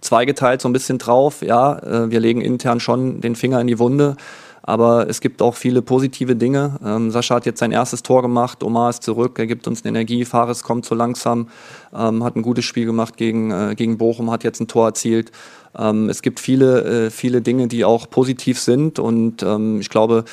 zweigeteilt 0.01 0.61
so 0.61 0.69
ein 0.69 0.73
bisschen 0.73 0.97
drauf. 0.97 1.41
Ja, 1.41 1.79
äh, 1.79 2.11
wir 2.11 2.19
legen 2.19 2.41
intern 2.41 2.79
schon 2.79 3.21
den 3.21 3.35
Finger 3.35 3.61
in 3.61 3.67
die 3.67 3.79
Wunde. 3.79 4.17
Aber 4.65 5.09
es 5.09 5.19
gibt 5.19 5.41
auch 5.41 5.55
viele 5.55 5.81
positive 5.81 6.37
Dinge. 6.37 6.79
Ähm, 6.83 7.11
Sascha 7.11 7.35
hat 7.35 7.45
jetzt 7.45 7.59
sein 7.59 7.73
erstes 7.73 8.01
Tor 8.01 8.21
gemacht, 8.21 8.63
Omar 8.63 8.89
ist 8.89 9.03
zurück, 9.03 9.37
er 9.37 9.45
gibt 9.45 9.67
uns 9.67 9.83
eine 9.83 9.89
Energie, 9.89 10.23
Fares 10.23 10.63
kommt 10.63 10.85
so 10.85 10.95
langsam, 10.95 11.49
ähm, 11.93 12.23
hat 12.23 12.37
ein 12.37 12.43
gutes 12.43 12.63
Spiel 12.63 12.85
gemacht 12.85 13.17
gegen, 13.17 13.51
äh, 13.51 13.75
gegen 13.75 13.97
Bochum, 13.97 14.31
hat 14.31 14.45
jetzt 14.45 14.61
ein 14.61 14.69
Tor 14.69 14.87
erzielt. 14.87 15.33
Ähm, 15.77 16.09
es 16.09 16.21
gibt 16.21 16.39
viele, 16.39 17.05
äh, 17.05 17.09
viele 17.09 17.41
Dinge, 17.41 17.67
die 17.67 17.85
auch 17.85 18.09
positiv 18.09 18.59
sind 18.59 18.99
und 18.99 19.43
ähm, 19.43 19.79
ich 19.79 19.89
glaube, 19.89 20.25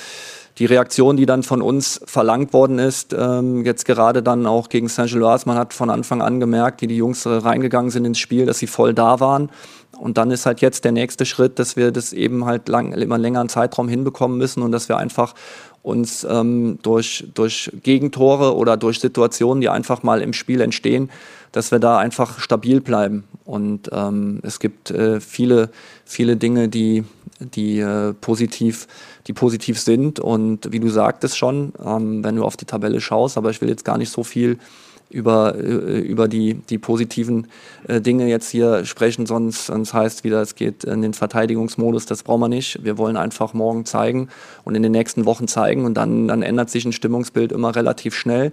die 0.58 0.66
Reaktion, 0.66 1.16
die 1.16 1.24
dann 1.24 1.42
von 1.42 1.62
uns 1.62 2.00
verlangt 2.04 2.52
worden 2.52 2.78
ist, 2.78 3.14
ähm, 3.18 3.64
jetzt 3.64 3.86
gerade 3.86 4.22
dann 4.22 4.46
auch 4.46 4.68
gegen 4.68 4.88
Saint-Gilloise, 4.88 5.44
man 5.46 5.56
hat 5.56 5.72
von 5.72 5.88
Anfang 5.88 6.20
an 6.20 6.38
gemerkt, 6.38 6.82
wie 6.82 6.86
die 6.86 6.96
Jungs 6.96 7.26
reingegangen 7.26 7.90
sind 7.90 8.04
ins 8.04 8.18
Spiel, 8.18 8.44
dass 8.44 8.58
sie 8.58 8.66
voll 8.66 8.92
da 8.92 9.20
waren. 9.20 9.50
Und 9.98 10.18
dann 10.18 10.30
ist 10.30 10.46
halt 10.46 10.60
jetzt 10.60 10.84
der 10.84 10.92
nächste 10.92 11.24
Schritt, 11.24 11.58
dass 11.58 11.76
wir 11.76 11.92
das 11.92 12.12
eben 12.12 12.44
halt 12.44 12.68
lang, 12.68 12.92
immer 12.92 13.16
einen 13.16 13.22
längeren 13.22 13.48
Zeitraum 13.48 13.88
hinbekommen 13.88 14.38
müssen 14.38 14.62
und 14.62 14.72
dass 14.72 14.88
wir 14.88 14.98
einfach 14.98 15.34
uns 15.82 16.24
ähm, 16.28 16.78
durch, 16.82 17.26
durch 17.34 17.70
Gegentore 17.82 18.54
oder 18.56 18.76
durch 18.76 19.00
Situationen, 19.00 19.60
die 19.60 19.68
einfach 19.68 20.02
mal 20.02 20.20
im 20.20 20.32
Spiel 20.32 20.60
entstehen, 20.60 21.10
dass 21.52 21.72
wir 21.72 21.78
da 21.78 21.98
einfach 21.98 22.38
stabil 22.38 22.80
bleiben. 22.80 23.24
Und 23.44 23.88
ähm, 23.92 24.40
es 24.42 24.60
gibt 24.60 24.90
äh, 24.90 25.20
viele, 25.20 25.70
viele 26.04 26.36
Dinge, 26.36 26.68
die, 26.68 27.04
die, 27.40 27.80
äh, 27.80 28.12
positiv, 28.12 28.86
die 29.26 29.32
positiv 29.32 29.80
sind. 29.80 30.20
Und 30.20 30.70
wie 30.70 30.80
du 30.80 30.88
sagtest 30.88 31.38
schon, 31.38 31.72
ähm, 31.84 32.22
wenn 32.22 32.36
du 32.36 32.44
auf 32.44 32.56
die 32.56 32.66
Tabelle 32.66 33.00
schaust, 33.00 33.36
aber 33.36 33.50
ich 33.50 33.60
will 33.60 33.68
jetzt 33.68 33.84
gar 33.84 33.98
nicht 33.98 34.10
so 34.10 34.22
viel 34.22 34.58
über, 35.10 35.56
äh, 35.56 35.98
über 36.00 36.28
die, 36.28 36.54
die 36.54 36.78
positiven 36.78 37.48
äh, 37.86 38.00
Dinge 38.00 38.28
jetzt 38.28 38.48
hier 38.50 38.84
sprechen, 38.84 39.26
sonst, 39.26 39.66
sonst 39.66 39.92
heißt 39.92 40.24
wieder, 40.24 40.40
es 40.40 40.54
geht 40.54 40.84
in 40.84 41.02
den 41.02 41.12
Verteidigungsmodus, 41.12 42.06
das 42.06 42.22
brauchen 42.22 42.40
wir 42.40 42.48
nicht. 42.48 42.82
Wir 42.84 42.96
wollen 42.96 43.16
einfach 43.16 43.52
morgen 43.52 43.84
zeigen 43.84 44.28
und 44.64 44.76
in 44.76 44.82
den 44.82 44.92
nächsten 44.92 45.26
Wochen 45.26 45.48
zeigen 45.48 45.84
und 45.84 45.94
dann, 45.94 46.28
dann 46.28 46.42
ändert 46.42 46.70
sich 46.70 46.84
ein 46.84 46.92
Stimmungsbild 46.92 47.52
immer 47.52 47.74
relativ 47.74 48.14
schnell. 48.14 48.52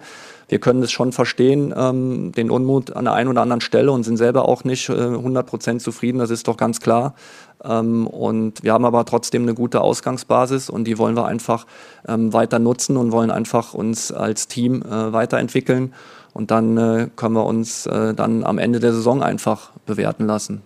wir 0.50 0.60
können 0.60 0.82
es 0.82 0.92
schon 0.92 1.12
verstehen, 1.12 1.74
ähm, 1.78 2.32
den 2.32 2.50
Unmut 2.50 2.96
an 2.96 3.06
der 3.06 3.14
einen 3.14 3.30
oder 3.30 3.42
anderen 3.42 3.62
Stelle 3.62 3.92
und 3.92 4.04
sind 4.04 4.18
selber 4.18 4.48
auch 4.48 4.64
nicht 4.64 4.90
äh, 4.90 4.94
100% 4.94 5.80
zufrieden, 5.80 6.20
das 6.20 6.30
ist 6.30 6.48
doch 6.48 6.58
ganz 6.58 6.80
klar. 6.80 7.16
Ähm, 7.64 8.08
und 8.08 8.64
wir 8.64 8.74
haben 8.74 8.86
aber 8.86 9.06
trotzdem 9.06 9.44
eine 9.44 9.54
gute 9.54 9.82
Ausgangsbasis 9.82 10.70
und 10.70 10.86
die 10.86 10.98
wollen 10.98 11.16
wir 11.16 11.26
einfach 11.26 11.66
ähm, 12.08 12.34
weiter 12.34 12.60
nutzen 12.60 12.98
und 12.98 13.12
wollen 13.12 13.32
einfach 13.32 13.74
uns 13.74 14.12
als 14.12 14.48
Team 14.48 14.82
äh, 14.82 15.14
weiterentwickeln. 15.14 15.94
Und 16.38 16.52
dann 16.52 16.78
äh, 16.78 17.08
können 17.16 17.34
wir 17.34 17.48
uns 17.48 17.88
äh, 17.88 18.14
dann 18.14 18.44
am 18.44 18.60
Ende 18.60 18.80
der 18.80 18.94
Saison 18.94 19.24
einfach 19.24 19.72
bewerten 19.88 20.28
lassen. 20.28 20.62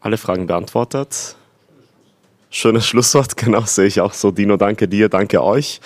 Alle 0.00 0.16
Fragen 0.16 0.46
beantwortet. 0.46 1.34
Schönes 2.50 2.86
Schlusswort, 2.86 3.36
genau, 3.36 3.62
sehe 3.62 3.86
ich 3.86 4.00
auch 4.00 4.12
so. 4.12 4.30
Dino, 4.30 4.56
danke 4.56 4.86
dir, 4.86 5.08
danke 5.08 5.42
euch. 5.42 5.80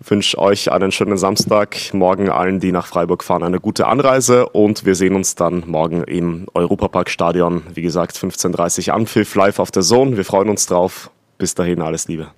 Ich 0.00 0.10
wünsche 0.10 0.36
euch 0.38 0.72
einen 0.72 0.90
schönen 0.90 1.18
Samstag. 1.18 1.76
Morgen 1.92 2.28
allen, 2.28 2.58
die 2.58 2.72
nach 2.72 2.88
Freiburg 2.88 3.22
fahren, 3.22 3.44
eine 3.44 3.60
gute 3.60 3.86
Anreise 3.86 4.48
und 4.48 4.84
wir 4.84 4.96
sehen 4.96 5.14
uns 5.14 5.36
dann 5.36 5.62
morgen 5.68 6.02
im 6.02 6.48
Europapark-Stadion. 6.52 7.62
Wie 7.74 7.82
gesagt, 7.82 8.16
15.30 8.16 8.88
Uhr 8.88 8.94
Anpfiff 8.94 9.36
live 9.36 9.60
auf 9.60 9.70
der 9.70 9.82
Zone. 9.82 10.16
Wir 10.16 10.24
freuen 10.24 10.48
uns 10.48 10.66
drauf. 10.66 11.12
Bis 11.38 11.54
dahin, 11.54 11.80
alles 11.80 12.08
Liebe. 12.08 12.32